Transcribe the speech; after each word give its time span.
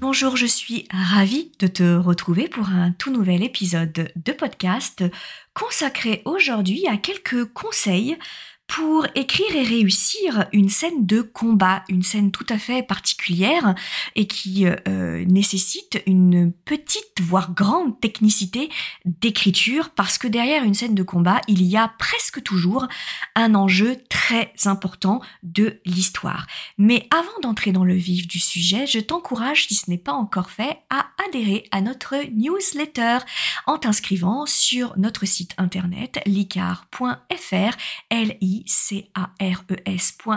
Bonjour, 0.00 0.34
je 0.34 0.46
suis 0.46 0.88
ravie 0.90 1.52
de 1.58 1.66
te 1.66 1.98
retrouver 1.98 2.48
pour 2.48 2.70
un 2.70 2.90
tout 2.90 3.12
nouvel 3.12 3.42
épisode 3.42 4.10
de 4.16 4.32
podcast 4.32 5.04
consacré 5.52 6.22
aujourd'hui 6.24 6.86
à 6.88 6.96
quelques 6.96 7.44
conseils 7.52 8.16
pour 8.70 9.04
écrire 9.16 9.56
et 9.56 9.64
réussir 9.64 10.46
une 10.52 10.68
scène 10.68 11.04
de 11.04 11.22
combat, 11.22 11.82
une 11.88 12.04
scène 12.04 12.30
tout 12.30 12.46
à 12.48 12.56
fait 12.56 12.86
particulière 12.86 13.74
et 14.14 14.28
qui 14.28 14.64
euh, 14.64 15.24
nécessite 15.24 16.00
une 16.06 16.52
petite 16.52 17.20
voire 17.20 17.52
grande 17.52 17.98
technicité 17.98 18.70
d'écriture 19.04 19.90
parce 19.90 20.18
que 20.18 20.28
derrière 20.28 20.62
une 20.62 20.74
scène 20.74 20.94
de 20.94 21.02
combat, 21.02 21.40
il 21.48 21.64
y 21.64 21.76
a 21.76 21.92
presque 21.98 22.44
toujours 22.44 22.86
un 23.34 23.56
enjeu 23.56 23.96
très 24.08 24.52
important 24.66 25.20
de 25.42 25.80
l'histoire. 25.84 26.46
Mais 26.78 27.08
avant 27.10 27.40
d'entrer 27.42 27.72
dans 27.72 27.84
le 27.84 27.94
vif 27.94 28.28
du 28.28 28.38
sujet, 28.38 28.86
je 28.86 29.00
t'encourage, 29.00 29.66
si 29.66 29.74
ce 29.74 29.90
n'est 29.90 29.98
pas 29.98 30.12
encore 30.12 30.50
fait, 30.50 30.78
à 30.90 31.08
adhérer 31.26 31.64
à 31.72 31.80
notre 31.80 32.14
newsletter 32.32 33.18
en 33.66 33.78
t'inscrivant 33.78 34.46
sur 34.46 34.96
notre 34.96 35.26
site 35.26 35.54
internet 35.58 36.20
licar.fr, 36.24 37.76
c-a-r-e-s.fr. 38.66 40.30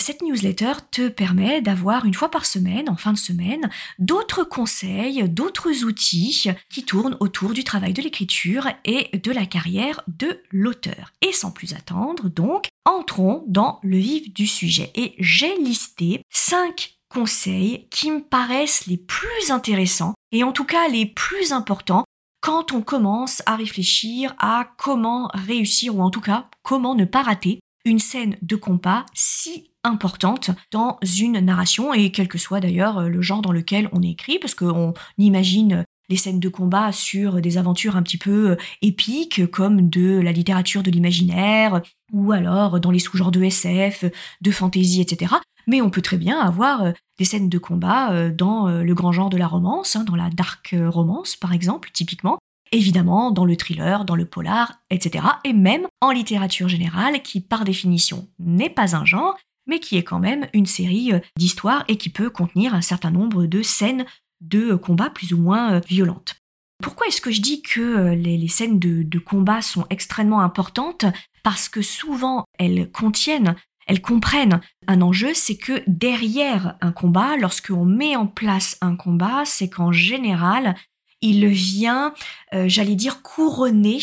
Cette 0.00 0.22
newsletter 0.22 0.72
te 0.90 1.08
permet 1.08 1.60
d'avoir 1.60 2.06
une 2.06 2.14
fois 2.14 2.30
par 2.30 2.46
semaine, 2.46 2.88
en 2.88 2.96
fin 2.96 3.12
de 3.12 3.18
semaine, 3.18 3.68
d'autres 3.98 4.44
conseils, 4.44 5.28
d'autres 5.28 5.84
outils 5.84 6.50
qui 6.70 6.84
tournent 6.84 7.18
autour 7.20 7.52
du 7.52 7.64
travail 7.64 7.92
de 7.92 8.00
l'écriture 8.00 8.66
et 8.86 9.16
de 9.16 9.30
la 9.30 9.44
carrière 9.44 10.00
de 10.08 10.42
l'auteur. 10.50 11.12
Et 11.20 11.32
sans 11.32 11.50
plus 11.50 11.74
attendre, 11.74 12.30
donc, 12.30 12.66
entrons 12.86 13.44
dans 13.46 13.78
le 13.82 13.98
vif 13.98 14.32
du 14.32 14.46
sujet. 14.46 14.90
Et 14.94 15.14
j'ai 15.18 15.54
listé 15.58 16.22
cinq 16.30 16.94
conseils 17.10 17.86
qui 17.90 18.10
me 18.10 18.20
paraissent 18.20 18.86
les 18.86 18.96
plus 18.96 19.50
intéressants 19.50 20.14
et 20.32 20.44
en 20.44 20.52
tout 20.52 20.64
cas 20.64 20.88
les 20.88 21.06
plus 21.06 21.52
importants 21.52 22.04
quand 22.40 22.72
on 22.72 22.82
commence 22.82 23.42
à 23.46 23.56
réfléchir 23.56 24.34
à 24.38 24.70
comment 24.78 25.30
réussir 25.34 25.96
ou 25.96 26.02
en 26.02 26.10
tout 26.10 26.20
cas 26.20 26.48
comment 26.62 26.94
ne 26.94 27.04
pas 27.04 27.22
rater 27.22 27.60
une 27.84 27.98
scène 27.98 28.36
de 28.42 28.56
compas 28.56 29.06
si 29.14 29.70
importante 29.84 30.50
dans 30.70 30.98
une 31.18 31.38
narration 31.40 31.94
et 31.94 32.12
quel 32.12 32.28
que 32.28 32.38
soit 32.38 32.60
d'ailleurs 32.60 33.08
le 33.08 33.22
genre 33.22 33.42
dans 33.42 33.52
lequel 33.52 33.88
on 33.92 34.02
écrit 34.02 34.38
parce 34.38 34.54
qu'on 34.54 34.92
imagine 35.16 35.84
les 36.10 36.16
scènes 36.16 36.40
de 36.40 36.48
combat 36.48 36.92
sur 36.92 37.40
des 37.40 37.56
aventures 37.56 37.96
un 37.96 38.02
petit 38.02 38.18
peu 38.18 38.56
épiques 38.82 39.50
comme 39.50 39.88
de 39.88 40.20
la 40.20 40.32
littérature 40.32 40.82
de 40.82 40.90
l'imaginaire 40.90 41.80
ou 42.12 42.32
alors 42.32 42.80
dans 42.80 42.90
les 42.90 42.98
sous-genres 42.98 43.30
de 43.30 43.42
SF, 43.42 44.04
de 44.40 44.50
fantasy, 44.50 45.00
etc. 45.00 45.34
Mais 45.66 45.80
on 45.80 45.90
peut 45.90 46.02
très 46.02 46.16
bien 46.16 46.38
avoir 46.38 46.92
des 47.18 47.24
scènes 47.24 47.48
de 47.48 47.58
combat 47.58 48.12
euh, 48.12 48.30
dans 48.32 48.68
euh, 48.68 48.82
le 48.82 48.94
grand 48.94 49.12
genre 49.12 49.30
de 49.30 49.36
la 49.36 49.46
romance, 49.46 49.96
hein, 49.96 50.04
dans 50.04 50.16
la 50.16 50.30
dark 50.30 50.72
euh, 50.72 50.90
romance 50.90 51.36
par 51.36 51.52
exemple, 51.52 51.90
typiquement, 51.92 52.38
évidemment 52.72 53.30
dans 53.30 53.44
le 53.44 53.56
thriller, 53.56 54.04
dans 54.04 54.16
le 54.16 54.24
polar, 54.24 54.80
etc. 54.90 55.24
Et 55.44 55.52
même 55.52 55.86
en 56.00 56.10
littérature 56.10 56.68
générale, 56.68 57.22
qui 57.22 57.40
par 57.40 57.64
définition 57.64 58.28
n'est 58.38 58.70
pas 58.70 58.96
un 58.96 59.04
genre, 59.04 59.36
mais 59.66 59.80
qui 59.80 59.96
est 59.96 60.02
quand 60.02 60.18
même 60.18 60.48
une 60.54 60.66
série 60.66 61.12
d'histoires 61.36 61.84
et 61.88 61.96
qui 61.96 62.08
peut 62.08 62.30
contenir 62.30 62.74
un 62.74 62.80
certain 62.80 63.10
nombre 63.10 63.46
de 63.46 63.62
scènes 63.62 64.06
de 64.40 64.74
combat 64.74 65.10
plus 65.10 65.32
ou 65.32 65.36
moins 65.36 65.80
violentes. 65.80 66.36
Pourquoi 66.82 67.06
est-ce 67.06 67.20
que 67.20 67.30
je 67.30 67.42
dis 67.42 67.60
que 67.60 68.14
les, 68.14 68.48
scènes 68.48 68.78
de 68.78 69.18
combat 69.18 69.60
sont 69.60 69.86
extrêmement 69.90 70.40
importantes 70.40 71.04
Parce 71.42 71.68
que 71.68 71.82
souvent 71.82 72.44
elles 72.58 72.90
contiennent 72.90 73.56
elles 73.90 74.02
comprennent 74.02 74.60
un 74.86 75.02
enjeu, 75.02 75.34
c'est 75.34 75.56
que 75.56 75.82
derrière 75.88 76.76
un 76.80 76.92
combat, 76.92 77.36
lorsqu'on 77.36 77.84
met 77.84 78.14
en 78.14 78.28
place 78.28 78.76
un 78.80 78.94
combat, 78.94 79.42
c'est 79.44 79.68
qu'en 79.68 79.90
général, 79.90 80.76
il 81.20 81.48
vient, 81.48 82.14
euh, 82.54 82.68
j'allais 82.68 82.94
dire, 82.94 83.20
couronner 83.22 83.98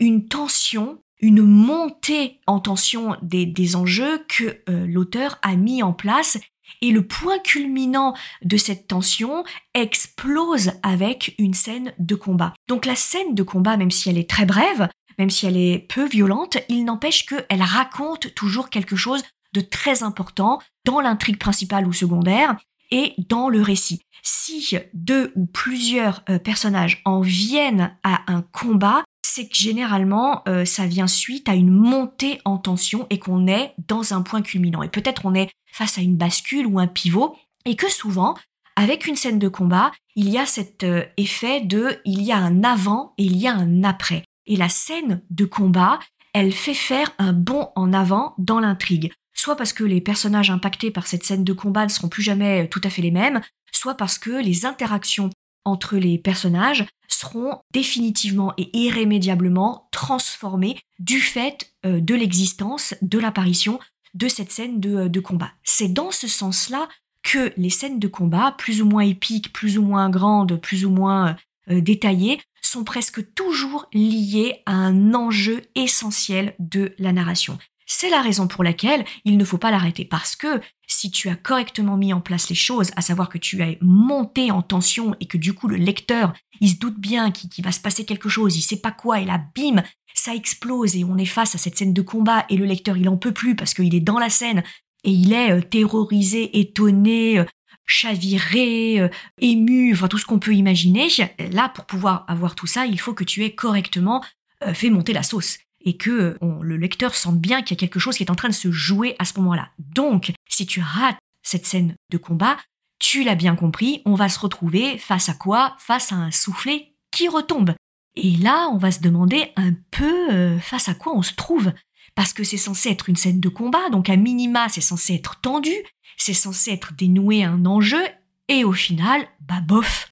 une 0.00 0.28
tension, 0.28 0.98
une 1.18 1.40
montée 1.40 2.40
en 2.46 2.60
tension 2.60 3.16
des, 3.22 3.74
enjeux 3.74 4.22
que 4.28 4.60
euh, 4.68 4.86
l'auteur 4.86 5.38
a 5.40 5.56
mis 5.56 5.82
en 5.82 5.94
place. 5.94 6.38
Et 6.82 6.90
le 6.90 7.06
point 7.06 7.38
culminant 7.38 8.14
de 8.42 8.56
cette 8.56 8.88
tension 8.88 9.44
explose 9.72 10.72
avec 10.82 11.34
une 11.38 11.54
scène 11.54 11.92
de 11.98 12.14
combat. 12.14 12.54
Donc 12.68 12.86
la 12.86 12.96
scène 12.96 13.34
de 13.34 13.42
combat, 13.42 13.76
même 13.76 13.90
si 13.90 14.10
elle 14.10 14.18
est 14.18 14.28
très 14.28 14.46
brève, 14.46 14.88
même 15.22 15.30
si 15.30 15.46
elle 15.46 15.56
est 15.56 15.78
peu 15.78 16.08
violente, 16.08 16.58
il 16.68 16.84
n'empêche 16.84 17.26
qu'elle 17.26 17.62
raconte 17.62 18.34
toujours 18.34 18.70
quelque 18.70 18.96
chose 18.96 19.22
de 19.52 19.60
très 19.60 20.02
important 20.02 20.58
dans 20.84 21.00
l'intrigue 21.00 21.38
principale 21.38 21.86
ou 21.86 21.92
secondaire 21.92 22.56
et 22.90 23.14
dans 23.28 23.48
le 23.48 23.62
récit. 23.62 24.00
Si 24.24 24.76
deux 24.94 25.30
ou 25.36 25.46
plusieurs 25.46 26.24
euh, 26.28 26.40
personnages 26.40 27.02
en 27.04 27.20
viennent 27.20 27.96
à 28.02 28.22
un 28.26 28.42
combat, 28.42 29.04
c'est 29.24 29.46
que 29.46 29.54
généralement 29.54 30.42
euh, 30.48 30.64
ça 30.64 30.86
vient 30.86 31.06
suite 31.06 31.48
à 31.48 31.54
une 31.54 31.70
montée 31.70 32.40
en 32.44 32.58
tension 32.58 33.06
et 33.08 33.20
qu'on 33.20 33.46
est 33.46 33.74
dans 33.86 34.14
un 34.14 34.22
point 34.22 34.42
culminant. 34.42 34.82
Et 34.82 34.88
peut-être 34.88 35.24
on 35.24 35.34
est 35.34 35.50
face 35.70 35.98
à 35.98 36.00
une 36.00 36.16
bascule 36.16 36.66
ou 36.66 36.80
un 36.80 36.88
pivot 36.88 37.36
et 37.64 37.76
que 37.76 37.88
souvent, 37.88 38.36
avec 38.74 39.06
une 39.06 39.14
scène 39.14 39.38
de 39.38 39.48
combat, 39.48 39.92
il 40.16 40.28
y 40.28 40.38
a 40.38 40.46
cet 40.46 40.82
euh, 40.82 41.04
effet 41.16 41.60
de 41.60 42.00
il 42.04 42.22
y 42.22 42.32
a 42.32 42.38
un 42.38 42.64
avant 42.64 43.14
et 43.18 43.22
il 43.22 43.36
y 43.36 43.46
a 43.46 43.54
un 43.54 43.84
après. 43.84 44.24
Et 44.46 44.56
la 44.56 44.68
scène 44.68 45.22
de 45.30 45.44
combat, 45.44 45.98
elle 46.32 46.52
fait 46.52 46.74
faire 46.74 47.12
un 47.18 47.32
bond 47.32 47.70
en 47.76 47.92
avant 47.92 48.34
dans 48.38 48.60
l'intrigue. 48.60 49.12
Soit 49.34 49.56
parce 49.56 49.72
que 49.72 49.84
les 49.84 50.00
personnages 50.00 50.50
impactés 50.50 50.90
par 50.90 51.06
cette 51.06 51.24
scène 51.24 51.44
de 51.44 51.52
combat 51.52 51.84
ne 51.84 51.90
seront 51.90 52.08
plus 52.08 52.22
jamais 52.22 52.68
tout 52.68 52.80
à 52.84 52.90
fait 52.90 53.02
les 53.02 53.10
mêmes, 53.10 53.40
soit 53.72 53.94
parce 53.94 54.18
que 54.18 54.30
les 54.30 54.66
interactions 54.66 55.30
entre 55.64 55.96
les 55.96 56.18
personnages 56.18 56.86
seront 57.08 57.60
définitivement 57.72 58.52
et 58.58 58.76
irrémédiablement 58.76 59.88
transformées 59.92 60.78
du 60.98 61.20
fait 61.20 61.72
euh, 61.86 62.00
de 62.00 62.14
l'existence, 62.14 62.94
de 63.02 63.18
l'apparition 63.18 63.78
de 64.14 64.28
cette 64.28 64.50
scène 64.50 64.80
de, 64.80 64.96
euh, 64.96 65.08
de 65.08 65.20
combat. 65.20 65.52
C'est 65.62 65.92
dans 65.92 66.10
ce 66.10 66.28
sens-là 66.28 66.88
que 67.22 67.52
les 67.56 67.70
scènes 67.70 67.98
de 67.98 68.08
combat, 68.08 68.54
plus 68.58 68.82
ou 68.82 68.86
moins 68.86 69.04
épiques, 69.04 69.52
plus 69.52 69.78
ou 69.78 69.82
moins 69.82 70.10
grandes, 70.10 70.60
plus 70.60 70.84
ou 70.84 70.90
moins 70.90 71.36
euh, 71.70 71.80
détaillées, 71.80 72.40
sont 72.62 72.84
presque 72.84 73.34
toujours 73.34 73.86
liées 73.92 74.62
à 74.66 74.72
un 74.72 75.14
enjeu 75.14 75.62
essentiel 75.74 76.54
de 76.58 76.94
la 76.98 77.12
narration. 77.12 77.58
C'est 77.86 78.08
la 78.08 78.22
raison 78.22 78.46
pour 78.48 78.64
laquelle 78.64 79.04
il 79.24 79.36
ne 79.36 79.44
faut 79.44 79.58
pas 79.58 79.70
l'arrêter 79.70 80.04
parce 80.04 80.34
que 80.36 80.60
si 80.86 81.10
tu 81.10 81.28
as 81.28 81.36
correctement 81.36 81.96
mis 81.96 82.12
en 82.12 82.20
place 82.20 82.48
les 82.48 82.54
choses, 82.54 82.90
à 82.96 83.02
savoir 83.02 83.28
que 83.28 83.38
tu 83.38 83.62
as 83.62 83.74
monté 83.80 84.50
en 84.50 84.62
tension 84.62 85.14
et 85.20 85.26
que 85.26 85.36
du 85.36 85.52
coup 85.52 85.68
le 85.68 85.76
lecteur, 85.76 86.32
il 86.60 86.70
se 86.70 86.76
doute 86.76 86.98
bien 86.98 87.30
qu'il 87.30 87.64
va 87.64 87.72
se 87.72 87.80
passer 87.80 88.04
quelque 88.04 88.28
chose, 88.28 88.56
il 88.56 88.62
sait 88.62 88.80
pas 88.80 88.92
quoi 88.92 89.20
et 89.20 89.24
là 89.24 89.42
bim, 89.54 89.82
ça 90.14 90.34
explose 90.34 90.96
et 90.96 91.04
on 91.04 91.18
est 91.18 91.26
face 91.26 91.54
à 91.54 91.58
cette 91.58 91.76
scène 91.76 91.92
de 91.92 92.02
combat 92.02 92.46
et 92.48 92.56
le 92.56 92.64
lecteur 92.64 92.96
il 92.96 93.08
en 93.08 93.16
peut 93.16 93.32
plus 93.32 93.56
parce 93.56 93.74
qu'il 93.74 93.94
est 93.94 94.00
dans 94.00 94.18
la 94.18 94.30
scène 94.30 94.62
et 95.04 95.10
il 95.10 95.32
est 95.32 95.50
euh, 95.50 95.60
terrorisé, 95.60 96.60
étonné, 96.60 97.40
euh, 97.40 97.44
chaviré, 97.86 99.00
euh, 99.00 99.08
ému, 99.38 99.92
enfin 99.92 100.08
tout 100.08 100.18
ce 100.18 100.26
qu'on 100.26 100.38
peut 100.38 100.54
imaginer. 100.54 101.08
Là, 101.50 101.68
pour 101.68 101.84
pouvoir 101.84 102.24
avoir 102.28 102.54
tout 102.54 102.66
ça, 102.66 102.86
il 102.86 103.00
faut 103.00 103.14
que 103.14 103.24
tu 103.24 103.44
aies 103.44 103.54
correctement 103.54 104.24
euh, 104.64 104.74
fait 104.74 104.90
monter 104.90 105.12
la 105.12 105.22
sauce 105.22 105.58
et 105.84 105.96
que 105.96 106.38
le 106.40 106.76
lecteur 106.76 107.16
sente 107.16 107.40
bien 107.40 107.60
qu'il 107.62 107.76
y 107.76 107.78
a 107.78 107.80
quelque 107.80 107.98
chose 107.98 108.16
qui 108.16 108.22
est 108.22 108.30
en 108.30 108.36
train 108.36 108.48
de 108.48 108.54
se 108.54 108.70
jouer 108.70 109.16
à 109.18 109.24
ce 109.24 109.36
moment-là. 109.40 109.70
Donc, 109.78 110.32
si 110.48 110.64
tu 110.64 110.80
rates 110.80 111.18
cette 111.42 111.66
scène 111.66 111.96
de 112.12 112.18
combat, 112.18 112.56
tu 113.00 113.24
l'as 113.24 113.34
bien 113.34 113.56
compris, 113.56 114.00
on 114.04 114.14
va 114.14 114.28
se 114.28 114.38
retrouver 114.38 114.96
face 114.96 115.28
à 115.28 115.34
quoi? 115.34 115.74
Face 115.80 116.12
à 116.12 116.14
un 116.14 116.30
soufflet 116.30 116.94
qui 117.10 117.26
retombe. 117.26 117.74
Et 118.14 118.36
là, 118.36 118.68
on 118.72 118.76
va 118.76 118.92
se 118.92 119.00
demander 119.00 119.50
un 119.56 119.72
peu 119.90 120.30
euh, 120.32 120.58
face 120.60 120.88
à 120.88 120.94
quoi 120.94 121.12
on 121.16 121.22
se 121.22 121.34
trouve. 121.34 121.72
Parce 122.14 122.32
que 122.32 122.44
c'est 122.44 122.58
censé 122.58 122.90
être 122.90 123.08
une 123.08 123.16
scène 123.16 123.40
de 123.40 123.48
combat, 123.48 123.88
donc 123.90 124.10
à 124.10 124.16
minima, 124.16 124.68
c'est 124.68 124.82
censé 124.82 125.14
être 125.14 125.40
tendu, 125.40 125.72
c'est 126.16 126.34
censé 126.34 126.70
être 126.72 126.92
dénoué 126.94 127.44
un 127.44 127.66
enjeu, 127.66 128.02
et 128.48 128.64
au 128.64 128.72
final, 128.72 129.22
bah 129.40 129.60
bof. 129.60 130.08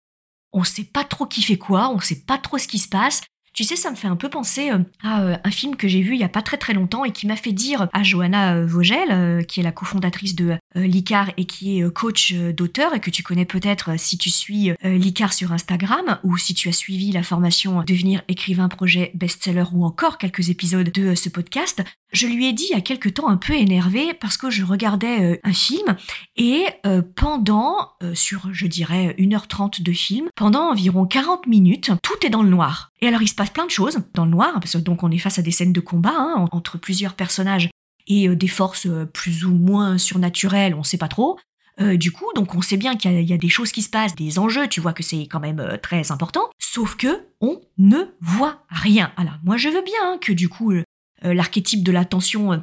On 0.52 0.64
sait 0.64 0.84
pas 0.84 1.04
trop 1.04 1.26
qui 1.26 1.42
fait 1.42 1.58
quoi, 1.58 1.90
on 1.90 2.00
sait 2.00 2.24
pas 2.26 2.38
trop 2.38 2.58
ce 2.58 2.66
qui 2.66 2.78
se 2.78 2.88
passe, 2.88 3.22
Tu 3.52 3.64
sais, 3.64 3.74
ça 3.74 3.90
me 3.90 3.96
fait 3.96 4.06
un 4.06 4.16
peu 4.16 4.30
penser 4.30 4.70
à 5.02 5.38
un 5.44 5.50
film 5.50 5.74
que 5.74 5.88
j'ai 5.88 6.02
vu 6.02 6.14
il 6.14 6.20
y 6.20 6.24
a 6.24 6.28
pas 6.28 6.40
très 6.40 6.56
très 6.56 6.72
longtemps 6.72 7.04
et 7.04 7.10
qui 7.10 7.26
m'a 7.26 7.34
fait 7.34 7.52
dire 7.52 7.88
à 7.92 8.02
Johanna 8.04 8.64
Vogel, 8.64 9.44
qui 9.46 9.58
est 9.58 9.64
la 9.64 9.72
cofondatrice 9.72 10.36
de 10.36 10.56
l'ICAR 10.76 11.30
et 11.36 11.46
qui 11.46 11.80
est 11.80 11.92
coach 11.92 12.32
d'auteur 12.32 12.94
et 12.94 13.00
que 13.00 13.10
tu 13.10 13.24
connais 13.24 13.44
peut-être 13.44 13.98
si 13.98 14.16
tu 14.18 14.30
suis 14.30 14.72
l'ICAR 14.84 15.32
sur 15.32 15.52
Instagram 15.52 16.18
ou 16.22 16.36
si 16.38 16.54
tu 16.54 16.68
as 16.68 16.72
suivi 16.72 17.10
la 17.10 17.24
formation 17.24 17.82
Devenir 17.82 18.22
écrivain 18.28 18.68
projet 18.68 19.10
best-seller 19.14 19.64
ou 19.72 19.84
encore 19.84 20.18
quelques 20.18 20.48
épisodes 20.48 20.90
de 20.90 21.16
ce 21.16 21.28
podcast, 21.28 21.82
je 22.12 22.26
lui 22.26 22.46
ai 22.46 22.52
dit 22.52 22.66
il 22.70 22.74
y 22.74 22.78
a 22.78 22.80
quelque 22.80 23.08
temps 23.08 23.28
un 23.28 23.36
peu 23.36 23.54
énervé 23.54 24.14
parce 24.14 24.36
que 24.36 24.50
je 24.50 24.64
regardais 24.64 25.34
euh, 25.34 25.40
un 25.44 25.52
film 25.52 25.96
et 26.36 26.64
euh, 26.86 27.02
pendant, 27.14 27.90
euh, 28.02 28.14
sur 28.14 28.52
je 28.52 28.66
dirais 28.66 29.14
1h30 29.18 29.82
de 29.82 29.92
film, 29.92 30.28
pendant 30.34 30.70
environ 30.70 31.06
40 31.06 31.46
minutes, 31.46 31.90
tout 32.02 32.26
est 32.26 32.30
dans 32.30 32.42
le 32.42 32.50
noir. 32.50 32.90
Et 33.00 33.08
alors 33.08 33.22
il 33.22 33.28
se 33.28 33.34
passe 33.34 33.50
plein 33.50 33.66
de 33.66 33.70
choses 33.70 34.00
dans 34.14 34.24
le 34.24 34.30
noir, 34.30 34.54
parce 34.54 34.72
que 34.72 34.78
donc 34.78 35.02
on 35.02 35.10
est 35.10 35.18
face 35.18 35.38
à 35.38 35.42
des 35.42 35.50
scènes 35.50 35.72
de 35.72 35.80
combat 35.80 36.14
hein, 36.14 36.46
entre 36.52 36.78
plusieurs 36.78 37.14
personnages 37.14 37.70
et 38.06 38.28
des 38.28 38.48
forces 38.48 38.88
plus 39.12 39.44
ou 39.44 39.52
moins 39.52 39.96
surnaturelles, 39.96 40.74
on 40.74 40.82
sait 40.82 40.98
pas 40.98 41.06
trop. 41.06 41.38
du 41.78 42.10
coup, 42.10 42.26
donc 42.34 42.56
on 42.56 42.62
sait 42.62 42.76
bien 42.76 42.96
qu'il 42.96 43.22
y, 43.22 43.32
a 43.32 43.36
des 43.36 43.48
choses 43.48 43.70
qui 43.70 43.82
se 43.82 43.88
passent, 43.88 44.16
des 44.16 44.38
enjeux, 44.38 44.66
tu 44.66 44.80
vois 44.80 44.92
que 44.92 45.04
c'est 45.04 45.28
quand 45.28 45.38
même 45.38 45.78
très 45.80 46.10
important, 46.10 46.50
sauf 46.58 46.96
que 46.96 47.26
on 47.40 47.60
ne 47.78 47.98
voit 48.20 48.64
rien. 48.68 49.12
Alors 49.16 49.34
moi 49.44 49.56
je 49.56 49.68
veux 49.68 49.82
bien 49.82 50.18
que 50.18 50.32
du 50.32 50.48
coup 50.48 50.72
l'archétype 51.22 51.84
de 51.84 51.92
l'attention 51.92 52.52
euh, 52.52 52.58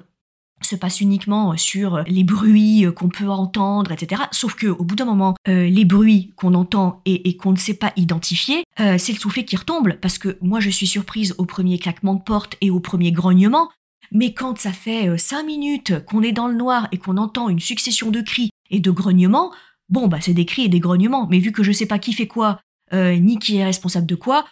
se 0.61 0.75
passe 0.75 1.01
uniquement 1.01 1.53
euh, 1.53 1.57
sur 1.57 2.03
les 2.07 2.23
bruits 2.23 2.85
qu'on 2.95 3.09
peut 3.09 3.29
entendre, 3.29 3.91
etc. 3.91 4.23
Sauf 4.31 4.55
que 4.55 4.67
au 4.67 4.83
bout 4.83 4.95
d'un 4.95 5.05
moment, 5.05 5.35
les 5.45 5.85
bruits 5.85 6.33
qu'on 6.35 6.53
entend 6.53 7.01
et, 7.05 7.37
qu'on 7.37 7.51
ne 7.51 7.57
sait 7.57 7.75
pas 7.75 7.93
identifier, 7.95 8.63
c'est 8.77 9.13
le 9.13 9.19
soufflet 9.19 9.45
qui 9.45 9.55
retombe. 9.55 9.93
Parce 10.01 10.17
que 10.17 10.37
moi, 10.41 10.59
je 10.59 10.69
suis 10.69 10.87
surprise 10.87 11.35
au 11.37 11.45
premier 11.45 11.77
claquement 11.77 12.15
de 12.15 12.21
porte 12.21 12.57
et 12.61 12.69
au 12.71 12.79
premier 12.79 13.11
grognement. 13.11 13.69
Mais 14.11 14.33
quand 14.33 14.57
ça 14.57 14.71
fait 14.71 15.17
cinq 15.17 15.43
minutes 15.43 16.03
qu'on 16.05 16.23
est 16.23 16.31
dans 16.31 16.47
le 16.47 16.55
noir 16.55 16.87
et 16.91 16.97
qu'on 16.97 17.17
entend 17.17 17.49
une 17.49 17.59
succession 17.59 18.09
de 18.09 18.21
cris 18.21 18.49
et 18.69 18.79
de 18.79 18.91
grognements, 18.91 19.51
bon, 19.89 20.07
bah 20.07 20.19
c'est 20.21 20.33
des 20.33 20.45
cris 20.45 20.63
et 20.63 20.69
des 20.69 20.79
grognements. 20.79 21.27
Mais 21.29 21.39
vu 21.39 21.51
que 21.51 21.63
je 21.63 21.71
sais 21.71 21.85
pas 21.85 21.99
qui 21.99 22.13
fait 22.13 22.27
quoi, 22.27 22.59
ni 22.93 23.37
qui 23.37 23.57
est 23.57 23.65
responsable 23.65 24.07
de 24.07 24.15
quoi, 24.15 24.45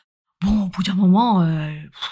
bon, 0.44 0.66
au 0.66 0.68
bout 0.68 0.84
d'un 0.84 0.96
moment, 0.96 1.46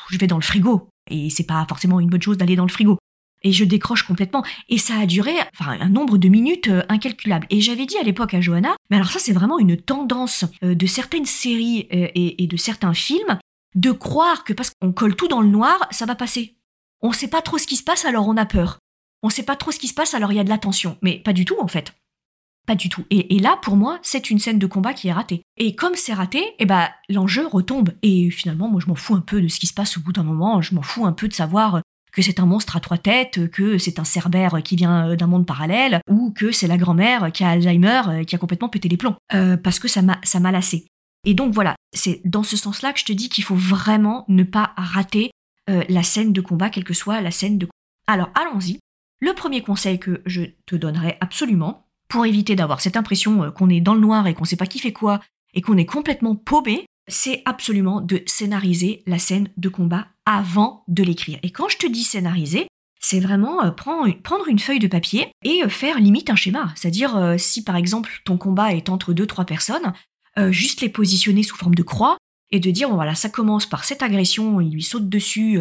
je 0.09 0.17
vais 0.17 0.27
dans 0.27 0.37
le 0.37 0.43
frigo. 0.43 0.89
Et 1.09 1.29
c'est 1.29 1.45
pas 1.45 1.65
forcément 1.67 1.99
une 1.99 2.09
bonne 2.09 2.21
chose 2.21 2.37
d'aller 2.37 2.55
dans 2.55 2.65
le 2.65 2.71
frigo. 2.71 2.97
Et 3.43 3.51
je 3.51 3.65
décroche 3.65 4.03
complètement. 4.03 4.43
Et 4.69 4.77
ça 4.77 4.97
a 4.97 5.05
duré 5.05 5.33
enfin, 5.59 5.77
un 5.79 5.89
nombre 5.89 6.17
de 6.17 6.29
minutes 6.29 6.69
euh, 6.69 6.83
incalculable. 6.87 7.45
Et 7.49 7.59
j'avais 7.59 7.85
dit 7.85 7.97
à 7.97 8.03
l'époque 8.03 8.33
à 8.33 8.41
Johanna, 8.41 8.75
mais 8.89 8.95
alors 8.95 9.11
ça 9.11 9.19
c'est 9.19 9.33
vraiment 9.33 9.59
une 9.59 9.77
tendance 9.77 10.45
euh, 10.63 10.75
de 10.75 10.85
certaines 10.85 11.25
séries 11.25 11.87
euh, 11.93 12.07
et, 12.15 12.47
de 12.47 12.57
certains 12.57 12.93
films 12.93 13.37
de 13.75 13.91
croire 13.91 14.43
que 14.43 14.53
parce 14.53 14.71
qu'on 14.79 14.93
colle 14.93 15.15
tout 15.15 15.27
dans 15.27 15.41
le 15.41 15.47
noir, 15.47 15.77
ça 15.91 16.05
va 16.05 16.15
passer. 16.15 16.55
On 17.01 17.11
sait 17.11 17.27
pas 17.27 17.41
trop 17.41 17.57
ce 17.57 17.67
qui 17.67 17.75
se 17.75 17.83
passe 17.83 18.05
alors 18.05 18.27
on 18.27 18.37
a 18.37 18.45
peur. 18.45 18.79
On 19.23 19.29
sait 19.29 19.43
pas 19.43 19.55
trop 19.55 19.71
ce 19.71 19.79
qui 19.79 19.87
se 19.87 19.93
passe 19.93 20.13
alors 20.13 20.31
il 20.31 20.35
y 20.35 20.39
a 20.39 20.43
de 20.43 20.49
la 20.49 20.57
tension. 20.57 20.97
Mais 21.01 21.19
pas 21.19 21.33
du 21.33 21.43
tout 21.43 21.57
en 21.59 21.67
fait. 21.67 21.93
Pas 22.65 22.75
du 22.75 22.87
tout. 22.87 23.05
Et, 23.09 23.39
là, 23.39 23.57
pour 23.61 23.75
moi, 23.75 23.99
c'est 24.03 24.29
une 24.29 24.39
scène 24.39 24.59
de 24.59 24.67
combat 24.67 24.93
qui 24.93 25.09
est 25.09 25.13
ratée. 25.13 25.41
Et 25.57 25.75
comme 25.75 25.95
c'est 25.95 26.13
raté, 26.13 26.41
eh 26.59 26.65
ben, 26.65 26.87
l'enjeu 27.09 27.45
retombe. 27.45 27.89
Et 28.03 28.29
finalement, 28.31 28.69
moi, 28.69 28.79
je 28.81 28.87
m'en 28.87 28.95
fous 28.95 29.15
un 29.15 29.21
peu 29.21 29.41
de 29.41 29.49
ce 29.49 29.59
qui 29.59 29.67
se 29.67 29.73
passe 29.73 29.97
au 29.97 30.01
bout 30.01 30.13
d'un 30.13 30.23
moment. 30.23 30.61
Je 30.61 30.73
m'en 30.73 30.81
fous 30.81 31.05
un 31.05 31.11
peu 31.11 31.27
de 31.27 31.33
savoir 31.33 31.81
que 32.13 32.21
c'est 32.21 32.39
un 32.39 32.45
monstre 32.45 32.77
à 32.77 32.79
trois 32.79 32.97
têtes, 32.97 33.49
que 33.49 33.77
c'est 33.77 33.99
un 33.99 34.03
cerbère 34.03 34.61
qui 34.63 34.75
vient 34.75 35.09
euh, 35.09 35.15
d'un 35.15 35.27
monde 35.27 35.45
parallèle, 35.45 35.99
ou 36.09 36.31
que 36.31 36.51
c'est 36.51 36.67
la 36.67 36.77
grand-mère 36.77 37.31
qui 37.33 37.43
a 37.43 37.49
Alzheimer, 37.49 38.01
euh, 38.07 38.23
qui 38.23 38.35
a 38.35 38.37
complètement 38.37 38.69
pété 38.69 38.87
les 38.87 38.97
plombs. 38.97 39.15
Euh, 39.33 39.57
parce 39.57 39.79
que 39.79 39.87
ça 39.87 40.01
m'a, 40.01 40.19
ça 40.23 40.39
m'a 40.39 40.51
lassé. 40.51 40.85
Et 41.25 41.33
donc 41.33 41.53
voilà, 41.53 41.75
c'est 41.93 42.21
dans 42.23 42.43
ce 42.43 42.55
sens-là 42.55 42.93
que 42.93 42.99
je 42.99 43.05
te 43.05 43.13
dis 43.13 43.29
qu'il 43.29 43.43
faut 43.43 43.55
vraiment 43.55 44.25
ne 44.27 44.43
pas 44.43 44.73
rater 44.75 45.31
la 45.67 46.03
scène 46.03 46.33
de 46.33 46.41
combat, 46.41 46.69
quelle 46.69 46.83
que 46.83 46.93
soit 46.93 47.21
la 47.21 47.31
scène 47.31 47.57
de 47.57 47.65
combat. 47.65 47.71
Alors 48.07 48.29
allons-y. 48.35 48.79
Le 49.21 49.33
premier 49.33 49.61
conseil 49.61 49.99
que 49.99 50.21
je 50.25 50.41
te 50.65 50.75
donnerai 50.75 51.15
absolument, 51.21 51.82
pour 52.13 52.27
éviter 52.27 52.55
d'avoir 52.55 52.79
cette 52.79 52.95
impression 52.95 53.43
euh, 53.43 53.49
qu'on 53.49 53.69
est 53.69 53.81
dans 53.81 53.95
le 53.95 53.99
noir 53.99 54.27
et 54.27 54.35
qu'on 54.35 54.45
sait 54.45 54.55
pas 54.55 54.67
qui 54.67 54.77
fait 54.77 54.93
quoi 54.93 55.19
et 55.55 55.61
qu'on 55.61 55.77
est 55.77 55.85
complètement 55.87 56.35
paumé, 56.35 56.85
c'est 57.07 57.41
absolument 57.45 58.01
de 58.01 58.21
scénariser 58.27 59.01
la 59.07 59.17
scène 59.17 59.49
de 59.57 59.67
combat 59.67 60.05
avant 60.27 60.83
de 60.87 61.01
l'écrire. 61.01 61.39
Et 61.41 61.49
quand 61.49 61.69
je 61.69 61.77
te 61.77 61.87
dis 61.87 62.03
scénariser, 62.03 62.67
c'est 62.99 63.19
vraiment 63.19 63.65
euh, 63.65 63.71
prendre 63.71 64.47
une 64.47 64.59
feuille 64.59 64.77
de 64.77 64.87
papier 64.87 65.31
et 65.43 65.63
euh, 65.63 65.69
faire 65.69 65.99
limite 65.99 66.29
un 66.29 66.35
schéma. 66.35 66.71
C'est-à-dire, 66.75 67.33
si 67.39 67.63
par 67.63 67.77
exemple 67.77 68.21
ton 68.25 68.37
combat 68.37 68.73
est 68.73 68.89
entre 68.89 69.11
deux, 69.13 69.25
trois 69.25 69.45
personnes, 69.45 69.93
juste 70.49 70.81
les 70.81 70.89
positionner 70.89 71.41
sous 71.41 71.55
forme 71.55 71.75
de 71.75 71.83
croix 71.83 72.17
et 72.51 72.59
de 72.59 72.69
dire, 72.69 72.89
bon 72.89 72.95
voilà, 72.95 73.15
ça 73.15 73.29
commence 73.29 73.65
par 73.65 73.85
cette 73.85 74.03
agression, 74.03 74.61
il 74.61 74.71
lui 74.71 74.83
saute 74.83 75.09
dessus, 75.09 75.59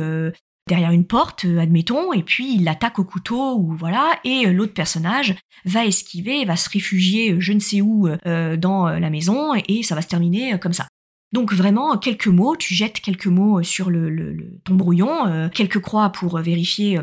derrière 0.73 0.93
une 0.93 1.07
porte, 1.07 1.45
euh, 1.45 1.59
admettons, 1.59 2.15
et 2.15 2.23
puis 2.23 2.55
il 2.55 2.65
l'attaque 2.65 2.99
au 2.99 3.05
couteau, 3.05 3.59
ou 3.59 3.77
voilà, 3.77 4.19
et 4.25 4.47
euh, 4.47 4.53
l'autre 4.53 4.73
personnage 4.73 5.35
va 5.67 5.85
esquiver, 5.85 6.47
va 6.47 6.57
se 6.57 6.71
réfugier 6.71 7.33
euh, 7.33 7.41
je 7.41 7.53
ne 7.53 7.59
sais 7.59 7.83
où 7.83 8.09
dans 8.57 8.89
la 8.89 9.11
maison, 9.11 9.53
et 9.69 9.83
ça 9.83 9.95
va 9.95 10.01
se 10.01 10.09
terminer 10.09 10.59
comme 10.59 10.73
ça. 10.73 10.89
Donc 11.33 11.53
vraiment, 11.53 11.99
quelques 11.99 12.29
mots, 12.29 12.57
tu 12.57 12.73
jettes 12.73 13.01
quelques 13.01 13.27
mots 13.27 13.63
sur 13.63 13.91
le, 13.91 14.61
ton 14.65 14.75
brouillon, 14.75 15.51
quelques 15.53 15.81
croix 15.81 16.11
pour 16.11 16.39
vérifier 16.39 17.01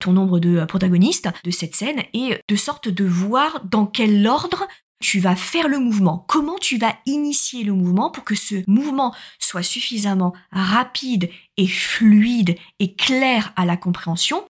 ton 0.00 0.12
nombre 0.12 0.38
de 0.38 0.64
protagonistes 0.64 1.28
de 1.44 1.50
cette 1.50 1.74
scène, 1.74 2.02
et 2.12 2.38
de 2.48 2.56
sorte 2.56 2.88
de 2.88 3.04
voir 3.04 3.64
dans 3.64 3.86
quel 3.86 4.26
ordre 4.26 4.66
tu 5.00 5.20
vas 5.20 5.36
faire 5.36 5.68
le 5.68 5.78
mouvement, 5.78 6.24
comment 6.28 6.58
tu 6.58 6.78
vas 6.78 6.94
initier 7.06 7.64
le 7.64 7.72
mouvement 7.72 8.10
pour 8.10 8.24
que 8.24 8.34
ce 8.34 8.56
mouvement 8.66 9.14
soit 9.38 9.62
suffisamment 9.62 10.34
rapide 10.52 11.30
et 11.56 11.66
fluide 11.66 12.56
et 12.78 12.94
clair 12.94 13.52
à 13.56 13.66
la 13.66 13.76
compréhension 13.76 14.44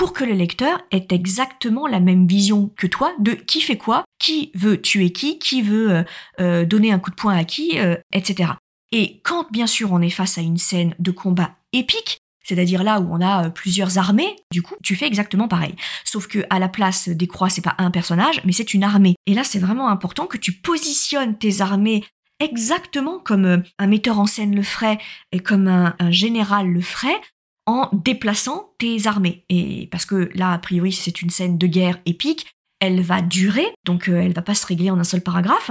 pour 0.00 0.14
que 0.14 0.24
le 0.24 0.32
lecteur 0.32 0.80
ait 0.92 1.06
exactement 1.10 1.86
la 1.86 2.00
même 2.00 2.26
vision 2.26 2.70
que 2.74 2.86
toi 2.86 3.12
de 3.18 3.32
qui 3.32 3.60
fait 3.60 3.76
quoi, 3.76 4.04
qui 4.18 4.50
veut 4.54 4.80
tuer 4.80 5.12
qui, 5.12 5.38
qui 5.38 5.60
veut 5.60 5.90
euh, 5.90 6.02
euh, 6.40 6.64
donner 6.64 6.90
un 6.90 6.98
coup 6.98 7.10
de 7.10 7.16
poing 7.16 7.36
à 7.36 7.44
qui, 7.44 7.78
euh, 7.78 7.96
etc. 8.14 8.52
Et 8.92 9.20
quand 9.24 9.50
bien 9.50 9.66
sûr 9.66 9.92
on 9.92 10.00
est 10.00 10.08
face 10.08 10.38
à 10.38 10.40
une 10.40 10.56
scène 10.56 10.94
de 10.98 11.10
combat 11.10 11.54
épique, 11.74 12.18
c'est-à-dire 12.42 12.82
là 12.82 13.00
où 13.00 13.08
on 13.10 13.20
a 13.20 13.46
euh, 13.46 13.50
plusieurs 13.50 13.98
armées, 13.98 14.36
du 14.50 14.62
coup, 14.62 14.74
tu 14.82 14.96
fais 14.96 15.06
exactement 15.06 15.48
pareil. 15.48 15.74
Sauf 16.04 16.26
que 16.26 16.40
à 16.50 16.58
la 16.58 16.68
place 16.68 17.08
des 17.08 17.26
croix, 17.26 17.50
c'est 17.50 17.60
pas 17.60 17.74
un 17.78 17.90
personnage, 17.90 18.40
mais 18.44 18.52
c'est 18.52 18.74
une 18.74 18.84
armée. 18.84 19.16
Et 19.26 19.34
là, 19.34 19.44
c'est 19.44 19.58
vraiment 19.58 19.88
important 19.88 20.26
que 20.26 20.38
tu 20.38 20.52
positionnes 20.52 21.36
tes 21.38 21.60
armées 21.60 22.04
exactement 22.38 23.18
comme 23.18 23.44
euh, 23.44 23.58
un 23.78 23.86
metteur 23.86 24.18
en 24.18 24.26
scène 24.26 24.54
le 24.54 24.62
ferait 24.62 24.98
et 25.32 25.40
comme 25.40 25.68
un, 25.68 25.94
général 26.10 26.68
le 26.68 26.80
ferait 26.80 27.20
en 27.66 27.88
déplaçant 27.92 28.72
tes 28.78 29.06
armées. 29.06 29.44
Et 29.48 29.88
parce 29.90 30.06
que 30.06 30.30
là, 30.34 30.52
a 30.52 30.58
priori, 30.58 30.92
c'est 30.92 31.22
une 31.22 31.30
scène 31.30 31.58
de 31.58 31.66
guerre 31.66 31.98
épique, 32.06 32.46
elle 32.80 33.02
va 33.02 33.20
durer, 33.20 33.66
donc 33.84 34.08
euh, 34.08 34.20
elle 34.20 34.32
va 34.32 34.42
pas 34.42 34.54
se 34.54 34.66
régler 34.66 34.90
en 34.90 34.98
un 34.98 35.04
seul 35.04 35.20
paragraphe. 35.20 35.70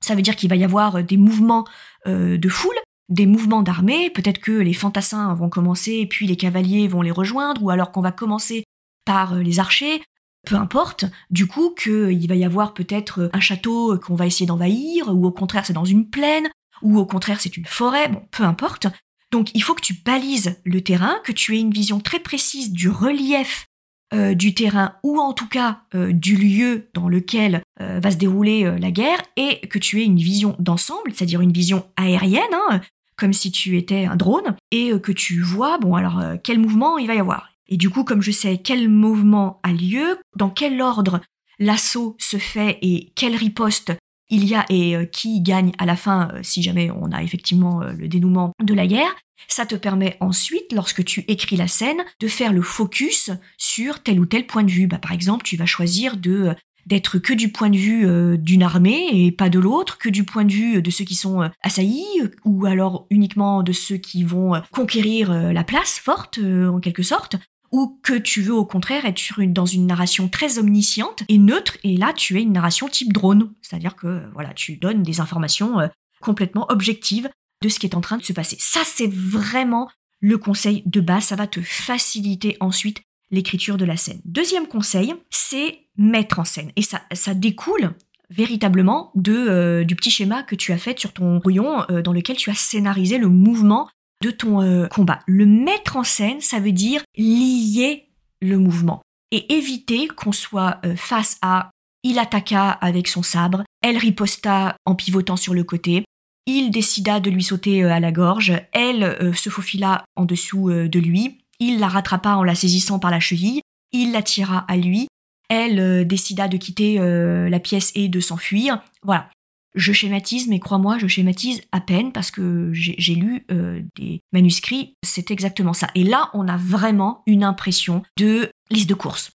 Ça 0.00 0.14
veut 0.14 0.22
dire 0.22 0.34
qu'il 0.34 0.48
va 0.48 0.56
y 0.56 0.64
avoir 0.64 1.02
des 1.04 1.18
mouvements 1.18 1.66
de 2.06 2.48
foule, 2.48 2.78
des 3.10 3.26
mouvements 3.26 3.62
d'armée, 3.62 4.08
peut-être 4.08 4.40
que 4.40 4.52
les 4.52 4.72
fantassins 4.72 5.34
vont 5.34 5.48
commencer 5.48 5.94
et 5.94 6.06
puis 6.06 6.26
les 6.26 6.36
cavaliers 6.36 6.88
vont 6.88 7.02
les 7.02 7.10
rejoindre, 7.10 7.62
ou 7.62 7.70
alors 7.70 7.90
qu'on 7.90 8.00
va 8.00 8.12
commencer 8.12 8.64
par 9.04 9.34
euh, 9.34 9.42
les 9.42 9.58
archers, 9.58 10.00
peu 10.46 10.54
importe, 10.54 11.04
du 11.28 11.46
coup 11.46 11.74
qu'il 11.74 12.28
va 12.28 12.36
y 12.36 12.44
avoir 12.44 12.72
peut-être 12.72 13.28
un 13.32 13.40
château 13.40 13.98
qu'on 13.98 14.14
va 14.14 14.26
essayer 14.26 14.46
d'envahir, 14.46 15.08
ou 15.08 15.26
au 15.26 15.32
contraire 15.32 15.66
c'est 15.66 15.72
dans 15.72 15.84
une 15.84 16.08
plaine, 16.08 16.48
ou 16.82 16.98
au 16.98 17.04
contraire 17.04 17.40
c'est 17.40 17.56
une 17.56 17.66
forêt, 17.66 18.08
bon, 18.08 18.22
peu 18.30 18.44
importe. 18.44 18.86
Donc 19.32 19.50
il 19.54 19.62
faut 19.62 19.74
que 19.74 19.82
tu 19.82 19.94
balises 19.94 20.60
le 20.64 20.80
terrain, 20.80 21.16
que 21.24 21.32
tu 21.32 21.56
aies 21.56 21.60
une 21.60 21.72
vision 21.72 22.00
très 22.00 22.20
précise 22.20 22.72
du 22.72 22.88
relief 22.88 23.66
euh, 24.14 24.34
du 24.34 24.54
terrain, 24.54 24.94
ou 25.02 25.18
en 25.18 25.32
tout 25.32 25.48
cas 25.48 25.82
euh, 25.94 26.12
du 26.12 26.36
lieu 26.36 26.88
dans 26.94 27.08
lequel 27.08 27.62
va 27.78 28.10
se 28.10 28.16
dérouler 28.16 28.78
la 28.78 28.90
guerre, 28.90 29.22
et 29.36 29.66
que 29.68 29.78
tu 29.78 30.00
aies 30.00 30.04
une 30.04 30.18
vision 30.18 30.54
d'ensemble, 30.58 31.12
c'est-à-dire 31.14 31.40
une 31.40 31.52
vision 31.52 31.86
aérienne, 31.96 32.42
hein, 32.52 32.82
comme 33.20 33.32
si 33.34 33.52
tu 33.52 33.76
étais 33.76 34.06
un 34.06 34.16
drone, 34.16 34.56
et 34.70 34.92
euh, 34.92 34.98
que 34.98 35.12
tu 35.12 35.40
vois, 35.40 35.78
bon 35.78 35.94
alors, 35.94 36.18
euh, 36.18 36.36
quel 36.42 36.58
mouvement 36.58 36.98
il 36.98 37.06
va 37.06 37.14
y 37.14 37.20
avoir. 37.20 37.50
Et 37.68 37.76
du 37.76 37.90
coup, 37.90 38.02
comme 38.02 38.22
je 38.22 38.30
sais 38.30 38.58
quel 38.58 38.88
mouvement 38.88 39.60
a 39.62 39.72
lieu, 39.72 40.18
dans 40.36 40.50
quel 40.50 40.80
ordre 40.80 41.20
l'assaut 41.58 42.16
se 42.18 42.38
fait 42.38 42.78
et 42.82 43.12
quelle 43.14 43.36
riposte 43.36 43.92
il 44.30 44.44
y 44.44 44.54
a 44.54 44.64
et 44.70 44.96
euh, 44.96 45.04
qui 45.04 45.40
gagne 45.42 45.72
à 45.78 45.86
la 45.86 45.96
fin 45.96 46.32
si 46.42 46.62
jamais 46.62 46.90
on 46.90 47.12
a 47.12 47.22
effectivement 47.22 47.80
le 47.80 48.08
dénouement 48.08 48.52
de 48.62 48.74
la 48.74 48.86
guerre, 48.86 49.14
ça 49.48 49.66
te 49.66 49.74
permet 49.74 50.16
ensuite, 50.20 50.72
lorsque 50.72 51.04
tu 51.04 51.24
écris 51.28 51.56
la 51.56 51.68
scène, 51.68 52.02
de 52.20 52.28
faire 52.28 52.52
le 52.52 52.62
focus 52.62 53.30
sur 53.58 54.02
tel 54.02 54.20
ou 54.20 54.26
tel 54.26 54.46
point 54.46 54.64
de 54.64 54.70
vue. 54.70 54.86
Bah, 54.86 54.98
par 54.98 55.12
exemple, 55.12 55.44
tu 55.44 55.56
vas 55.56 55.66
choisir 55.66 56.16
de 56.16 56.54
d'être 56.90 57.18
que 57.18 57.32
du 57.32 57.50
point 57.52 57.70
de 57.70 57.76
vue 57.76 58.06
euh, 58.06 58.36
d'une 58.36 58.64
armée 58.64 59.08
et 59.12 59.30
pas 59.30 59.48
de 59.48 59.60
l'autre, 59.60 59.96
que 59.96 60.08
du 60.08 60.24
point 60.24 60.44
de 60.44 60.52
vue 60.52 60.82
de 60.82 60.90
ceux 60.90 61.04
qui 61.04 61.14
sont 61.14 61.40
euh, 61.40 61.48
assaillis, 61.62 62.04
ou 62.44 62.66
alors 62.66 63.06
uniquement 63.10 63.62
de 63.62 63.72
ceux 63.72 63.96
qui 63.96 64.24
vont 64.24 64.56
euh, 64.56 64.60
conquérir 64.72 65.32
la 65.32 65.64
place 65.64 65.98
forte, 65.98 66.38
en 66.38 66.80
quelque 66.80 67.04
sorte, 67.04 67.36
ou 67.70 68.00
que 68.02 68.14
tu 68.14 68.42
veux 68.42 68.54
au 68.54 68.64
contraire 68.64 69.04
être 69.04 69.20
dans 69.44 69.66
une 69.66 69.86
narration 69.86 70.28
très 70.28 70.58
omnisciente 70.58 71.22
et 71.28 71.38
neutre, 71.38 71.78
et 71.84 71.96
là 71.96 72.12
tu 72.12 72.38
es 72.38 72.42
une 72.42 72.52
narration 72.52 72.88
type 72.88 73.12
drone, 73.12 73.52
c'est-à-dire 73.62 73.94
que 73.94 74.24
voilà, 74.34 74.52
tu 74.52 74.76
donnes 74.76 75.04
des 75.04 75.20
informations 75.20 75.76
complètement 76.20 76.66
objectives 76.70 77.30
de 77.62 77.68
ce 77.68 77.78
qui 77.78 77.86
est 77.86 77.94
en 77.94 78.00
train 78.00 78.16
de 78.16 78.24
se 78.24 78.32
passer. 78.32 78.56
Ça, 78.58 78.80
c'est 78.84 79.10
vraiment 79.12 79.88
le 80.20 80.38
conseil 80.38 80.82
de 80.86 81.00
base. 81.00 81.24
Ça 81.24 81.36
va 81.36 81.46
te 81.46 81.60
faciliter 81.60 82.56
ensuite 82.60 83.02
l'écriture 83.30 83.76
de 83.76 83.84
la 83.84 83.96
scène. 83.96 84.20
Deuxième 84.24 84.66
conseil, 84.66 85.14
c'est 85.30 85.78
mettre 85.96 86.38
en 86.38 86.44
scène. 86.44 86.72
Et 86.76 86.82
ça, 86.82 87.02
ça 87.12 87.34
découle 87.34 87.94
véritablement 88.30 89.10
de, 89.14 89.34
euh, 89.34 89.84
du 89.84 89.96
petit 89.96 90.10
schéma 90.10 90.42
que 90.42 90.54
tu 90.54 90.72
as 90.72 90.78
fait 90.78 90.98
sur 90.98 91.12
ton 91.12 91.38
brouillon 91.38 91.84
euh, 91.90 92.00
dans 92.00 92.12
lequel 92.12 92.36
tu 92.36 92.50
as 92.50 92.54
scénarisé 92.54 93.18
le 93.18 93.28
mouvement 93.28 93.88
de 94.22 94.30
ton 94.30 94.62
euh, 94.62 94.86
combat. 94.86 95.20
Le 95.26 95.46
mettre 95.46 95.96
en 95.96 96.04
scène, 96.04 96.40
ça 96.40 96.60
veut 96.60 96.72
dire 96.72 97.02
lier 97.16 98.08
le 98.40 98.56
mouvement 98.56 99.02
et 99.32 99.52
éviter 99.54 100.08
qu'on 100.08 100.32
soit 100.32 100.80
face 100.96 101.38
à 101.40 101.70
il 102.02 102.18
attaqua 102.18 102.70
avec 102.70 103.06
son 103.06 103.22
sabre, 103.22 103.62
elle 103.82 103.96
riposta 103.96 104.74
en 104.86 104.94
pivotant 104.96 105.36
sur 105.36 105.54
le 105.54 105.62
côté, 105.62 106.04
il 106.46 106.70
décida 106.70 107.20
de 107.20 107.30
lui 107.30 107.44
sauter 107.44 107.84
à 107.84 108.00
la 108.00 108.10
gorge, 108.10 108.54
elle 108.72 109.32
se 109.36 109.50
faufila 109.50 110.04
en 110.16 110.24
dessous 110.24 110.70
de 110.70 110.98
lui, 110.98 111.39
il 111.60 111.78
la 111.78 111.88
rattrapa 111.88 112.34
en 112.34 112.42
la 112.42 112.54
saisissant 112.54 112.98
par 112.98 113.10
la 113.10 113.20
cheville, 113.20 113.60
il 113.92 114.12
la 114.12 114.22
tira 114.22 114.64
à 114.68 114.76
lui, 114.76 115.08
elle 115.48 115.80
euh, 115.80 116.04
décida 116.04 116.48
de 116.48 116.56
quitter 116.56 116.98
euh, 116.98 117.48
la 117.48 117.60
pièce 117.60 117.92
et 117.94 118.08
de 118.08 118.20
s'enfuir. 118.20 118.82
Voilà. 119.02 119.28
Je 119.76 119.92
schématise, 119.92 120.48
mais 120.48 120.58
crois-moi, 120.58 120.98
je 120.98 121.06
schématise 121.06 121.62
à 121.70 121.80
peine 121.80 122.10
parce 122.10 122.32
que 122.32 122.72
j'ai 122.72 123.14
lu 123.14 123.44
euh, 123.52 123.82
des 123.96 124.20
manuscrits, 124.32 124.94
c'est 125.04 125.30
exactement 125.30 125.74
ça. 125.74 125.88
Et 125.94 126.02
là, 126.02 126.30
on 126.34 126.48
a 126.48 126.56
vraiment 126.56 127.22
une 127.26 127.44
impression 127.44 128.02
de 128.16 128.50
liste 128.70 128.88
de 128.88 128.94
courses. 128.94 129.30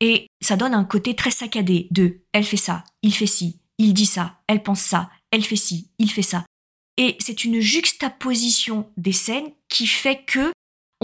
Et 0.00 0.26
ça 0.40 0.56
donne 0.56 0.72
un 0.72 0.84
côté 0.84 1.14
très 1.14 1.30
saccadé 1.30 1.88
de 1.90 2.22
elle 2.32 2.44
fait 2.44 2.56
ça, 2.56 2.84
il 3.02 3.14
fait 3.14 3.26
ci, 3.26 3.60
il 3.78 3.92
dit 3.92 4.06
ça, 4.06 4.38
elle 4.48 4.62
pense 4.62 4.80
ça, 4.80 5.10
elle 5.30 5.44
fait 5.44 5.56
ci, 5.56 5.90
il 5.98 6.10
fait 6.10 6.22
ça. 6.22 6.44
Et 6.96 7.16
c'est 7.18 7.44
une 7.44 7.60
juxtaposition 7.60 8.88
des 8.96 9.12
scènes 9.12 9.50
qui 9.68 9.86
fait 9.86 10.22
que 10.26 10.52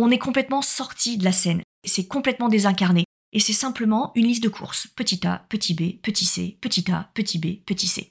on 0.03 0.11
est 0.11 0.19
complètement 0.19 0.63
sorti 0.63 1.19
de 1.19 1.25
la 1.25 1.33
scène. 1.33 1.63
C'est 1.85 2.07
complètement 2.07 2.49
désincarné. 2.49 3.05
Et 3.33 3.41
c'est 3.41 3.53
simplement 3.53 4.13
une 4.15 4.27
liste 4.27 4.43
de 4.43 4.49
courses. 4.49 4.89
Petit 4.97 5.27
a, 5.27 5.45
petit 5.49 5.75
b, 5.75 6.01
petit 6.03 6.27
c, 6.27 6.59
petit 6.61 6.91
a, 6.91 7.11
petit 7.15 7.39
b, 7.39 7.65
petit 7.65 7.87
c. 7.87 8.11